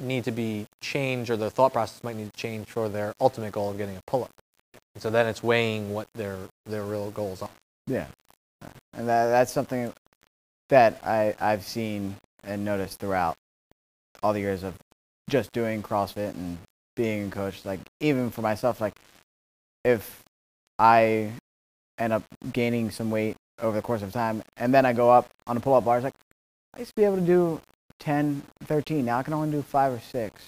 need 0.00 0.24
to 0.24 0.30
be 0.30 0.66
changed 0.80 1.30
or 1.30 1.36
their 1.36 1.50
thought 1.50 1.72
process 1.72 2.02
might 2.04 2.16
need 2.16 2.32
to 2.32 2.38
change 2.38 2.66
for 2.68 2.88
their 2.88 3.12
ultimate 3.20 3.52
goal 3.52 3.70
of 3.70 3.78
getting 3.78 3.96
a 3.96 4.02
pull-up. 4.06 4.30
And 4.94 5.02
so 5.02 5.10
then 5.10 5.26
it's 5.26 5.42
weighing 5.42 5.92
what 5.92 6.08
their 6.14 6.36
their 6.64 6.82
real 6.82 7.10
goals 7.10 7.42
are. 7.42 7.50
Yeah. 7.86 8.06
And 8.94 9.08
that, 9.08 9.26
that's 9.26 9.52
something 9.52 9.92
that 10.68 11.00
I, 11.04 11.34
I've 11.38 11.62
seen 11.62 12.16
and 12.42 12.64
noticed 12.64 12.98
throughout 12.98 13.36
all 14.22 14.32
the 14.32 14.40
years 14.40 14.62
of 14.62 14.74
just 15.28 15.52
doing 15.52 15.82
CrossFit 15.82 16.30
and 16.30 16.58
being 16.94 17.28
a 17.28 17.30
coach. 17.30 17.64
Like, 17.64 17.80
even 18.00 18.30
for 18.30 18.40
myself, 18.40 18.80
like, 18.80 18.94
if 19.84 20.22
I 20.78 21.32
end 21.98 22.12
up 22.12 22.22
gaining 22.52 22.90
some 22.90 23.10
weight 23.10 23.36
over 23.60 23.76
the 23.76 23.82
course 23.82 24.02
of 24.02 24.12
time 24.12 24.42
and 24.56 24.72
then 24.72 24.86
I 24.86 24.92
go 24.92 25.10
up 25.10 25.28
on 25.46 25.56
a 25.56 25.60
pull 25.60 25.74
up 25.74 25.84
bar, 25.84 25.98
it's 25.98 26.04
like, 26.04 26.14
I 26.74 26.80
used 26.80 26.90
to 26.90 26.96
be 26.96 27.04
able 27.04 27.16
to 27.16 27.22
do 27.22 27.60
10, 28.00 28.42
13. 28.64 29.04
Now 29.04 29.18
I 29.18 29.22
can 29.22 29.32
only 29.32 29.50
do 29.50 29.62
five 29.62 29.92
or 29.92 30.00
6 30.00 30.42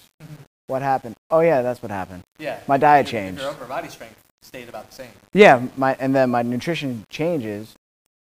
What 0.67 0.81
happened? 0.81 1.15
Oh, 1.31 1.39
yeah, 1.39 1.61
that's 1.61 1.81
what 1.81 1.91
happened. 1.91 2.23
Yeah. 2.37 2.59
My 2.67 2.77
diet 2.77 3.07
changed. 3.07 3.41
Your 3.41 3.49
upper 3.49 3.65
body 3.65 3.89
strength 3.89 4.15
stayed 4.41 4.69
about 4.69 4.89
the 4.89 4.95
same. 4.95 5.11
Yeah, 5.33 5.67
my 5.77 5.95
and 5.99 6.15
then 6.15 6.29
my 6.29 6.41
nutrition 6.41 7.03
changes. 7.09 7.75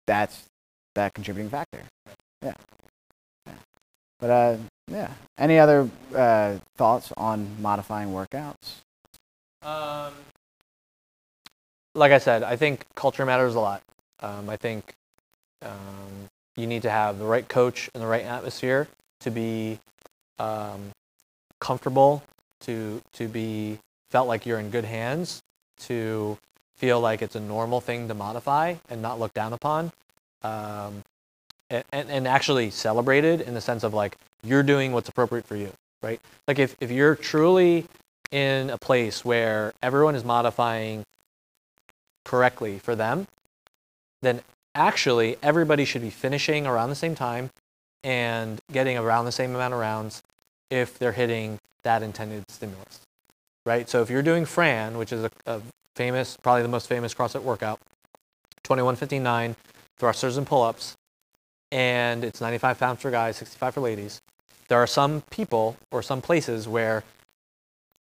That's 0.07 0.45
that 0.95 1.13
contributing 1.13 1.49
factor. 1.49 1.81
Yeah. 2.41 2.53
yeah. 3.45 3.53
But 4.19 4.29
uh, 4.29 4.57
yeah. 4.89 5.11
Any 5.37 5.59
other 5.59 5.89
uh, 6.15 6.57
thoughts 6.77 7.11
on 7.17 7.47
modifying 7.61 8.09
workouts? 8.09 8.81
Um, 9.61 10.13
like 11.93 12.11
I 12.11 12.17
said, 12.17 12.43
I 12.43 12.55
think 12.55 12.85
culture 12.95 13.25
matters 13.25 13.55
a 13.55 13.59
lot. 13.59 13.81
Um, 14.21 14.49
I 14.49 14.55
think 14.55 14.93
um, 15.61 16.29
you 16.55 16.65
need 16.65 16.83
to 16.83 16.89
have 16.89 17.19
the 17.19 17.25
right 17.25 17.47
coach 17.47 17.89
and 17.93 18.01
the 18.01 18.07
right 18.07 18.23
atmosphere 18.23 18.87
to 19.21 19.31
be 19.31 19.79
um, 20.39 20.91
comfortable, 21.59 22.23
to 22.61 23.01
to 23.13 23.27
be 23.27 23.79
felt 24.09 24.27
like 24.27 24.45
you're 24.45 24.59
in 24.59 24.69
good 24.69 24.85
hands, 24.85 25.41
to 25.79 26.37
feel 26.77 26.99
like 26.99 27.21
it's 27.21 27.35
a 27.35 27.39
normal 27.39 27.81
thing 27.81 28.07
to 28.07 28.13
modify 28.13 28.75
and 28.89 29.01
not 29.01 29.19
look 29.19 29.33
down 29.33 29.51
upon, 29.53 29.91
um, 30.43 31.03
and, 31.69 31.83
and, 31.91 32.09
and 32.09 32.27
actually 32.27 32.69
celebrated 32.69 33.41
in 33.41 33.53
the 33.53 33.61
sense 33.61 33.83
of 33.83 33.93
like 33.93 34.15
you're 34.43 34.63
doing 34.63 34.91
what's 34.91 35.09
appropriate 35.09 35.45
for 35.45 35.55
you, 35.55 35.71
right? 36.01 36.21
Like 36.47 36.59
if, 36.59 36.75
if 36.79 36.91
you're 36.91 37.15
truly 37.15 37.85
in 38.31 38.69
a 38.69 38.77
place 38.77 39.25
where 39.25 39.73
everyone 39.81 40.15
is 40.15 40.23
modifying 40.23 41.03
correctly 42.25 42.77
for 42.77 42.95
them, 42.95 43.27
then 44.21 44.41
actually 44.75 45.37
everybody 45.41 45.85
should 45.85 46.01
be 46.01 46.09
finishing 46.09 46.67
around 46.67 46.89
the 46.89 46.95
same 46.95 47.15
time 47.15 47.49
and 48.03 48.59
getting 48.71 48.97
around 48.97 49.25
the 49.25 49.31
same 49.31 49.55
amount 49.55 49.73
of 49.73 49.79
rounds 49.79 50.23
if 50.69 50.97
they're 50.99 51.11
hitting 51.11 51.59
that 51.83 52.03
intended 52.03 52.43
stimulus, 52.49 53.01
right? 53.65 53.89
So 53.89 54.01
if 54.01 54.09
you're 54.09 54.21
doing 54.21 54.45
Fran, 54.45 54.97
which 54.97 55.11
is 55.11 55.23
a, 55.23 55.31
a 55.45 55.61
famous, 55.95 56.37
probably 56.41 56.61
the 56.61 56.67
most 56.67 56.87
famous 56.87 57.13
CrossFit 57.13 57.41
workout, 57.41 57.79
2159 58.63 59.55
thrusters 59.97 60.37
and 60.37 60.45
pull-ups, 60.45 60.95
and 61.71 62.23
it's 62.23 62.41
95 62.41 62.79
pounds 62.79 63.01
for 63.01 63.11
guys, 63.11 63.37
65 63.37 63.73
for 63.73 63.81
ladies. 63.81 64.21
There 64.67 64.77
are 64.77 64.87
some 64.87 65.21
people 65.29 65.77
or 65.91 66.01
some 66.01 66.21
places 66.21 66.67
where 66.67 67.03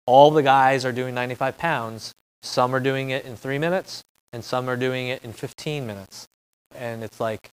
all 0.06 0.32
the 0.32 0.44
guys 0.44 0.86
are 0.86 0.92
doing 0.92 1.14
95 1.16 1.58
pounds. 1.58 2.14
Some 2.44 2.74
are 2.76 2.80
doing 2.80 3.10
it 3.10 3.26
in 3.26 3.36
three 3.36 3.58
minutes, 3.58 4.04
and 4.34 4.44
some 4.44 4.70
are 4.70 4.76
doing 4.76 5.08
it 5.08 5.24
in 5.24 5.34
15 5.34 5.86
minutes. 5.86 6.28
And 6.76 7.04
it's 7.04 7.20
like 7.20 7.50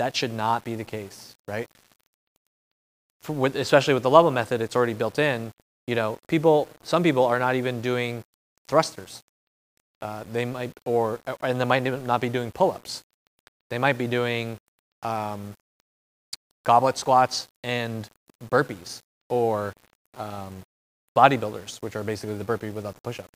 That 0.00 0.16
should 0.16 0.32
not 0.32 0.64
be 0.64 0.76
the 0.76 0.84
case, 0.84 1.36
right? 1.46 1.68
With, 3.28 3.54
especially 3.54 3.92
with 3.92 4.02
the 4.02 4.08
level 4.08 4.30
method, 4.30 4.62
it's 4.62 4.74
already 4.74 4.94
built 4.94 5.18
in. 5.18 5.52
You 5.86 5.94
know, 5.94 6.18
people, 6.26 6.68
some 6.82 7.02
people 7.02 7.26
are 7.26 7.38
not 7.38 7.54
even 7.54 7.82
doing 7.82 8.24
thrusters. 8.66 9.20
Uh, 10.00 10.24
they 10.32 10.46
might, 10.46 10.72
or 10.86 11.20
and 11.42 11.60
they 11.60 11.66
might 11.66 11.80
not 11.82 12.22
be 12.22 12.30
doing 12.30 12.50
pull-ups. 12.50 13.02
They 13.68 13.76
might 13.76 13.98
be 13.98 14.06
doing 14.06 14.56
um, 15.02 15.52
goblet 16.64 16.96
squats 16.96 17.48
and 17.62 18.08
burpees, 18.48 19.00
or 19.28 19.74
um, 20.16 20.62
bodybuilders, 21.14 21.76
which 21.82 21.94
are 21.94 22.02
basically 22.02 22.38
the 22.38 22.44
burpee 22.44 22.70
without 22.70 22.94
the 22.94 23.02
push-up, 23.02 23.28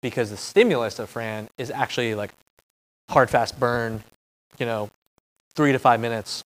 because 0.00 0.30
the 0.30 0.38
stimulus 0.38 0.98
of 0.98 1.10
Fran 1.10 1.48
is 1.58 1.70
actually 1.70 2.14
like 2.14 2.32
hard, 3.10 3.28
fast 3.28 3.60
burn, 3.60 4.02
you 4.58 4.64
know, 4.64 4.88
three 5.56 5.72
to 5.72 5.78
five 5.78 5.98
minutes, 5.98 6.44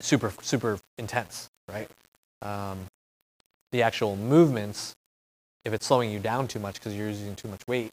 super, 0.00 0.32
super 0.42 0.78
intense, 0.98 1.48
right? 1.70 1.88
Um, 2.42 2.80
the 3.70 3.82
actual 3.82 4.16
movements, 4.16 4.94
if 5.64 5.72
it's 5.72 5.86
slowing 5.86 6.10
you 6.10 6.18
down 6.18 6.48
too 6.48 6.58
much 6.58 6.74
because 6.74 6.94
you're 6.94 7.08
using 7.08 7.36
too 7.36 7.48
much 7.48 7.62
weight, 7.66 7.92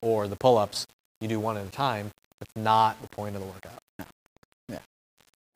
or 0.00 0.28
the 0.28 0.36
pull-ups, 0.36 0.86
you 1.20 1.28
do 1.28 1.40
one 1.40 1.56
at 1.56 1.66
a 1.66 1.70
time. 1.70 2.10
That's 2.38 2.54
not 2.56 3.02
the 3.02 3.08
point 3.08 3.34
of 3.34 3.42
the 3.42 3.48
workout. 3.48 4.08
Yeah, 4.68 4.78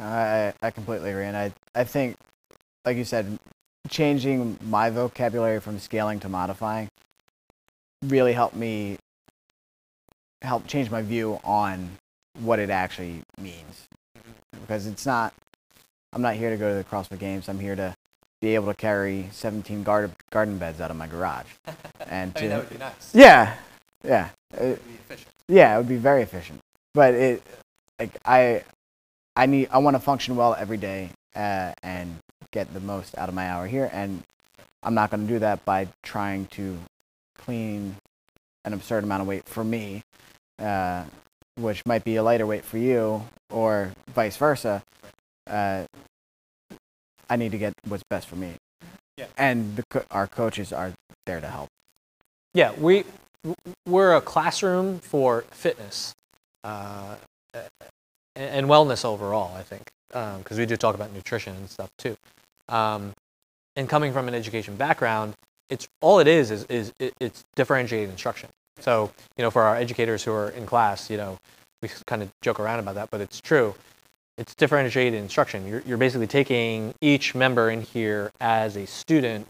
I 0.01 0.53
I 0.61 0.71
completely 0.73 1.11
agree, 1.11 1.27
and 1.27 1.37
I 1.37 1.53
I 1.77 1.85
think, 1.85 2.17
like 2.85 2.97
you 2.97 3.05
said, 3.05 3.38
changing 3.88 4.59
my 4.65 4.91
vocabulary 4.91 5.61
from 5.61 5.79
scaling 5.79 6.19
to 6.21 6.29
modifying 6.29 6.88
really 8.05 8.33
helped 8.33 8.57
me 8.57 8.99
help 10.43 10.67
change 10.67 10.91
my 10.91 11.03
view 11.03 11.38
on 11.45 11.88
what 12.41 12.59
it 12.59 12.71
actually 12.71 13.23
means 13.41 13.87
because 14.61 14.87
it's 14.87 15.07
not 15.07 15.33
i'm 16.12 16.23
not 16.23 16.35
here 16.35 16.51
to 16.51 16.57
go 16.57 16.69
to 16.71 16.75
the 16.77 16.85
crossfit 16.85 17.19
games 17.19 17.49
i'm 17.49 17.59
here 17.59 17.77
to 17.77 17.95
be 18.41 18.55
able 18.55 18.67
to 18.67 18.75
carry 18.75 19.29
17 19.33 19.83
garden 19.83 20.12
garden 20.31 20.59
beds 20.59 20.81
out 20.81 20.91
of 20.91 20.97
my 20.97 21.07
garage 21.07 21.47
and 22.09 22.33
I 22.37 22.38
to, 22.38 22.41
mean, 22.43 22.51
that 22.51 22.59
would 22.61 22.71
be 22.71 22.79
nice. 22.79 23.15
yeah 23.15 23.55
yeah 24.05 24.29
It 24.59 24.61
would 24.69 24.85
be 24.88 24.95
efficient. 24.95 25.29
yeah, 25.49 25.75
it 25.75 25.79
would 25.79 25.88
be 25.88 25.97
very 25.97 26.23
efficient. 26.23 26.59
But 26.93 27.15
it, 27.15 27.43
like 28.01 28.11
I, 28.27 28.65
I 29.37 29.47
need, 29.47 29.69
I 29.71 29.79
want 29.79 29.95
to 29.95 30.01
function 30.01 30.35
well 30.37 30.55
every 30.59 30.77
day 30.77 31.11
uh, 31.37 31.73
and 31.83 32.17
get 32.51 32.75
the 32.75 32.81
most 32.81 33.17
out 33.17 33.29
of 33.31 33.35
my 33.35 33.49
hour 33.49 33.67
here. 33.67 33.88
And 33.93 34.23
I'm 34.83 34.95
not 34.95 35.11
going 35.11 35.27
to 35.27 35.33
do 35.33 35.38
that 35.38 35.65
by 35.65 35.87
trying 36.03 36.47
to 36.49 36.77
clean 37.38 37.95
an 38.65 38.73
absurd 38.75 39.05
amount 39.05 39.23
of 39.23 39.29
weight 39.29 39.47
for 39.47 39.62
me, 39.65 40.03
uh, 40.59 41.05
which 41.57 41.85
might 41.87 42.05
be 42.05 42.17
a 42.17 42.23
lighter 42.23 42.47
weight 42.47 42.65
for 42.65 42.79
you, 42.79 43.25
or 43.51 43.93
vice 44.15 44.37
versa. 44.37 44.83
Uh, 45.47 45.85
I 47.29 47.37
need 47.37 47.53
to 47.53 47.59
get 47.59 47.73
what's 47.88 48.05
best 48.09 48.29
for 48.29 48.37
me. 48.37 48.55
Yeah. 49.17 49.27
And 49.37 49.77
the, 49.77 49.83
co- 49.91 50.05
our 50.11 50.27
coaches 50.27 50.73
are 50.73 50.93
there 51.27 51.41
to 51.41 51.49
help. 51.49 51.69
Yeah, 52.55 52.73
we 52.73 53.05
we're 53.87 54.15
a 54.15 54.21
classroom 54.21 54.99
for 54.99 55.43
fitness 55.51 56.15
uh, 56.65 57.17
and, 58.37 58.67
wellness 58.67 59.05
overall. 59.05 59.55
I 59.57 59.62
think 59.62 59.88
because 60.09 60.59
we 60.59 60.67
do 60.67 60.77
talk 60.77 60.95
about 60.95 61.12
nutrition 61.12 61.57
and 61.57 61.69
stuff 61.69 61.88
too. 61.99 62.17
Um, 62.69 63.12
and 63.77 63.88
coming 63.88 64.12
from 64.12 64.29
an 64.29 64.35
education 64.35 64.77
background, 64.77 65.35
it's 65.71 65.88
all 66.03 66.19
it 66.19 66.29
is 66.29 66.51
is 66.51 66.65
is 66.65 66.93
it, 66.99 67.15
it's 67.19 67.45
differentiated 67.57 68.11
instruction. 68.11 68.51
So 68.83 69.12
you 69.37 69.42
know, 69.42 69.51
for 69.51 69.62
our 69.62 69.77
educators 69.77 70.25
who 70.25 70.33
are 70.33 70.51
in 70.51 70.66
class, 70.66 71.09
you 71.09 71.16
know, 71.16 71.38
we 71.81 71.88
kind 72.07 72.23
of 72.23 72.31
joke 72.42 72.61
around 72.61 72.81
about 72.81 72.97
that, 72.97 73.11
but 73.11 73.21
it's 73.21 73.40
true. 73.40 73.75
It's 74.38 74.55
differentiated 74.55 75.21
instruction. 75.21 75.66
You're, 75.66 75.83
you're 75.87 75.99
basically 75.99 76.27
taking 76.27 76.95
each 77.01 77.35
member 77.35 77.71
in 77.71 77.83
here 77.83 78.31
as 78.40 78.77
a 78.77 78.87
student 78.87 79.47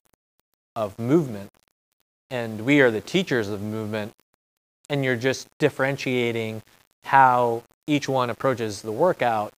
of 0.74 0.98
movement 0.98 1.50
and 2.32 2.62
we 2.62 2.80
are 2.80 2.90
the 2.90 3.00
teachers 3.00 3.50
of 3.50 3.60
movement 3.60 4.12
and 4.88 5.04
you're 5.04 5.16
just 5.16 5.46
differentiating 5.58 6.62
how 7.04 7.62
each 7.86 8.08
one 8.08 8.30
approaches 8.30 8.80
the 8.80 8.92
workout 8.92 9.52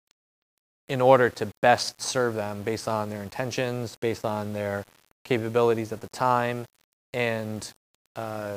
in 0.88 1.00
order 1.00 1.30
to 1.30 1.48
best 1.62 2.02
serve 2.02 2.34
them 2.34 2.62
based 2.62 2.88
on 2.88 3.10
their 3.10 3.22
intentions 3.22 3.96
based 4.00 4.24
on 4.24 4.52
their 4.54 4.84
capabilities 5.22 5.92
at 5.92 6.00
the 6.00 6.08
time 6.08 6.66
and 7.12 7.72
uh, 8.16 8.56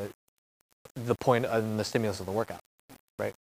the 1.05 1.15
point 1.15 1.45
and 1.45 1.79
the 1.79 1.83
stimulus 1.83 2.19
of 2.19 2.25
the 2.25 2.31
workout 2.31 2.60
right? 3.19 3.33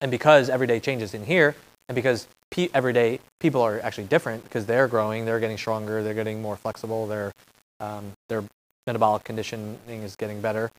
And 0.00 0.10
because 0.10 0.48
every 0.48 0.66
day 0.66 0.80
changes 0.80 1.14
in 1.14 1.24
here 1.24 1.54
and 1.88 1.94
because 1.94 2.26
pe- 2.50 2.68
every 2.74 2.92
day 2.92 3.20
people 3.40 3.62
are 3.62 3.80
actually 3.80 4.04
different 4.04 4.44
because 4.44 4.66
they're 4.66 4.88
growing 4.88 5.24
they're 5.24 5.40
getting 5.40 5.58
stronger 5.58 6.02
they're 6.02 6.14
getting 6.14 6.42
more 6.42 6.56
flexible 6.56 7.06
they're 7.06 7.32
um, 7.80 8.12
their 8.28 8.42
metabolic 8.86 9.24
conditioning 9.24 9.78
is 9.88 10.16
getting 10.16 10.40
better 10.40 10.70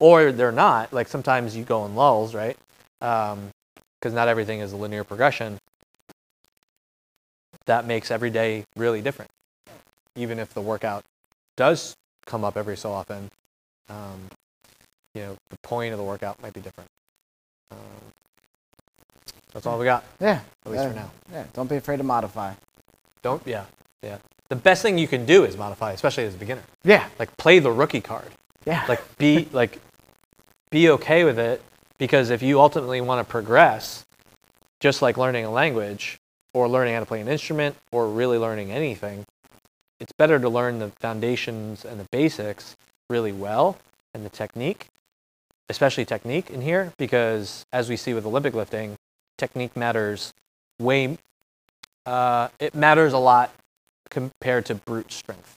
or 0.00 0.32
they're 0.32 0.52
not. 0.52 0.92
Like 0.92 1.08
sometimes 1.08 1.56
you 1.56 1.64
go 1.64 1.84
in 1.86 1.94
lulls 1.94 2.34
right? 2.34 2.56
Because 2.98 4.14
not 4.14 4.28
everything 4.28 4.60
is 4.60 4.72
a 4.72 4.76
linear 4.76 5.04
progression. 5.04 5.58
That 7.66 7.86
makes 7.86 8.10
every 8.10 8.30
day 8.30 8.64
really 8.76 9.00
different 9.02 9.30
even 10.16 10.38
if 10.38 10.52
the 10.54 10.60
workout 10.60 11.04
does 11.56 11.94
come 12.26 12.44
up 12.44 12.56
every 12.56 12.76
so 12.76 12.92
often. 12.92 13.30
Um, 13.88 14.28
you 15.14 15.22
know 15.22 15.36
the 15.50 15.58
point 15.62 15.92
of 15.92 15.98
the 15.98 16.04
workout 16.04 16.40
might 16.42 16.52
be 16.52 16.60
different 16.60 16.88
um, 17.72 17.78
that's 19.52 19.66
all 19.66 19.78
we 19.78 19.84
got 19.84 20.04
Yeah. 20.20 20.40
at 20.64 20.72
least 20.72 20.84
for 20.84 20.94
now 20.94 21.10
Yeah. 21.32 21.44
Don't 21.52 21.68
be 21.68 21.76
afraid 21.76 21.96
to 21.98 22.04
modify. 22.04 22.52
don't 23.22 23.42
yeah 23.46 23.64
yeah 24.02 24.18
the 24.48 24.56
best 24.56 24.82
thing 24.82 24.98
you 24.98 25.08
can 25.08 25.24
do 25.26 25.44
is 25.44 25.56
modify 25.56 25.92
especially 25.92 26.24
as 26.24 26.34
a 26.34 26.38
beginner 26.38 26.62
Yeah. 26.84 27.08
like 27.18 27.36
play 27.36 27.58
the 27.58 27.70
rookie 27.72 28.00
card 28.00 28.30
Yeah. 28.64 28.84
like 28.88 29.00
be 29.18 29.48
like 29.52 29.78
be 30.70 30.88
okay 30.90 31.24
with 31.24 31.38
it 31.38 31.62
because 31.98 32.30
if 32.30 32.42
you 32.42 32.60
ultimately 32.60 33.00
want 33.00 33.26
to 33.26 33.30
progress 33.30 34.04
just 34.80 35.02
like 35.02 35.16
learning 35.18 35.44
a 35.44 35.50
language 35.50 36.18
or 36.54 36.68
learning 36.68 36.94
how 36.94 37.00
to 37.00 37.06
play 37.06 37.20
an 37.20 37.28
instrument 37.28 37.76
or 37.92 38.08
really 38.08 38.38
learning 38.38 38.70
anything 38.70 39.24
it's 39.98 40.12
better 40.12 40.38
to 40.38 40.48
learn 40.48 40.78
the 40.78 40.88
foundations 41.00 41.84
and 41.84 42.00
the 42.00 42.06
basics 42.10 42.76
really 43.10 43.32
well 43.32 43.76
and 44.14 44.24
the 44.24 44.30
technique 44.30 44.86
especially 45.70 46.04
technique 46.04 46.50
in 46.50 46.60
here 46.60 46.92
because 46.98 47.64
as 47.72 47.88
we 47.88 47.96
see 47.96 48.12
with 48.12 48.26
olympic 48.26 48.54
lifting 48.54 48.96
technique 49.38 49.76
matters 49.76 50.32
way 50.78 51.16
uh, 52.06 52.48
it 52.58 52.74
matters 52.74 53.12
a 53.12 53.18
lot 53.18 53.52
compared 54.10 54.66
to 54.66 54.74
brute 54.74 55.12
strength 55.12 55.56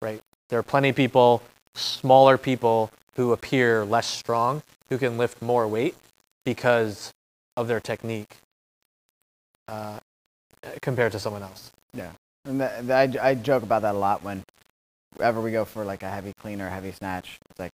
right 0.00 0.20
there 0.48 0.58
are 0.58 0.62
plenty 0.62 0.88
of 0.88 0.96
people 0.96 1.42
smaller 1.74 2.38
people 2.38 2.90
who 3.16 3.32
appear 3.32 3.84
less 3.84 4.06
strong 4.06 4.62
who 4.88 4.98
can 4.98 5.18
lift 5.18 5.42
more 5.42 5.66
weight 5.66 5.94
because 6.44 7.12
of 7.56 7.68
their 7.68 7.80
technique 7.80 8.36
uh, 9.68 9.98
compared 10.80 11.12
to 11.12 11.18
someone 11.18 11.42
else 11.42 11.72
Yeah. 11.94 12.12
And 12.44 12.62
I, 12.62 13.08
I 13.20 13.34
joke 13.34 13.62
about 13.62 13.82
that 13.82 13.94
a 13.94 13.98
lot 13.98 14.22
when 14.22 14.42
whenever 15.16 15.40
we 15.40 15.52
go 15.52 15.64
for 15.64 15.84
like 15.84 16.02
a 16.02 16.10
heavy 16.10 16.32
clean 16.32 16.60
or 16.60 16.66
a 16.66 16.70
heavy 16.70 16.92
snatch. 16.92 17.38
It's 17.50 17.58
like 17.60 17.72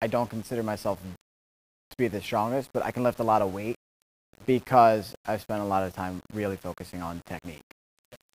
I 0.00 0.06
don't 0.06 0.30
consider 0.30 0.62
myself 0.62 1.00
to 1.02 1.96
be 1.96 2.08
the 2.08 2.20
strongest, 2.20 2.70
but 2.72 2.84
I 2.84 2.90
can 2.90 3.02
lift 3.02 3.18
a 3.18 3.24
lot 3.24 3.42
of 3.42 3.52
weight 3.52 3.76
because 4.46 5.14
I've 5.26 5.40
spent 5.40 5.60
a 5.60 5.64
lot 5.64 5.82
of 5.82 5.94
time 5.94 6.20
really 6.32 6.56
focusing 6.56 7.02
on 7.02 7.20
technique. 7.26 7.62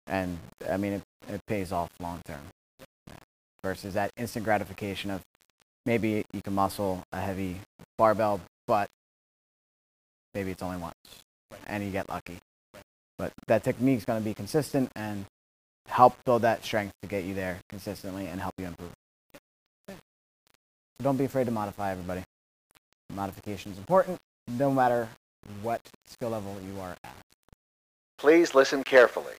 And 0.07 0.38
I 0.68 0.77
mean, 0.77 0.94
it, 0.94 1.03
it 1.29 1.40
pays 1.46 1.73
off 1.73 1.90
long 2.01 2.20
term 2.27 2.42
versus 3.62 3.94
that 3.94 4.11
instant 4.16 4.44
gratification 4.44 5.11
of 5.11 5.20
maybe 5.87 6.25
you 6.33 6.42
can 6.42 6.55
muscle 6.55 7.03
a 7.12 7.20
heavy 7.20 7.57
barbell, 7.99 8.40
but 8.66 8.88
maybe 10.35 10.50
it's 10.50 10.63
only 10.63 10.79
once 10.79 10.94
and 11.67 11.85
you 11.85 11.90
get 11.90 12.08
lucky. 12.08 12.38
But 13.19 13.33
that 13.48 13.65
technique 13.65 13.98
is 13.98 14.04
going 14.04 14.21
to 14.21 14.25
be 14.25 14.35
consistent 14.35 14.90
and 14.96 15.27
help 15.88 16.17
build 16.25 16.42
that 16.42 16.65
strength 16.65 16.94
to 17.02 17.08
get 17.08 17.25
you 17.25 17.35
there 17.35 17.58
consistently 17.69 18.27
and 18.27 18.40
help 18.40 18.54
you 18.58 18.67
improve. 18.67 18.92
Don't 21.03 21.17
be 21.17 21.25
afraid 21.25 21.44
to 21.44 21.51
modify 21.51 21.92
everybody. 21.92 22.23
Modification 23.15 23.73
is 23.73 23.79
important 23.79 24.19
no 24.48 24.71
matter 24.71 25.09
what 25.63 25.81
skill 26.07 26.31
level 26.31 26.57
you 26.67 26.81
are 26.81 26.94
at. 27.05 27.17
Please 28.19 28.55
listen 28.55 28.85
carefully. 28.85 29.35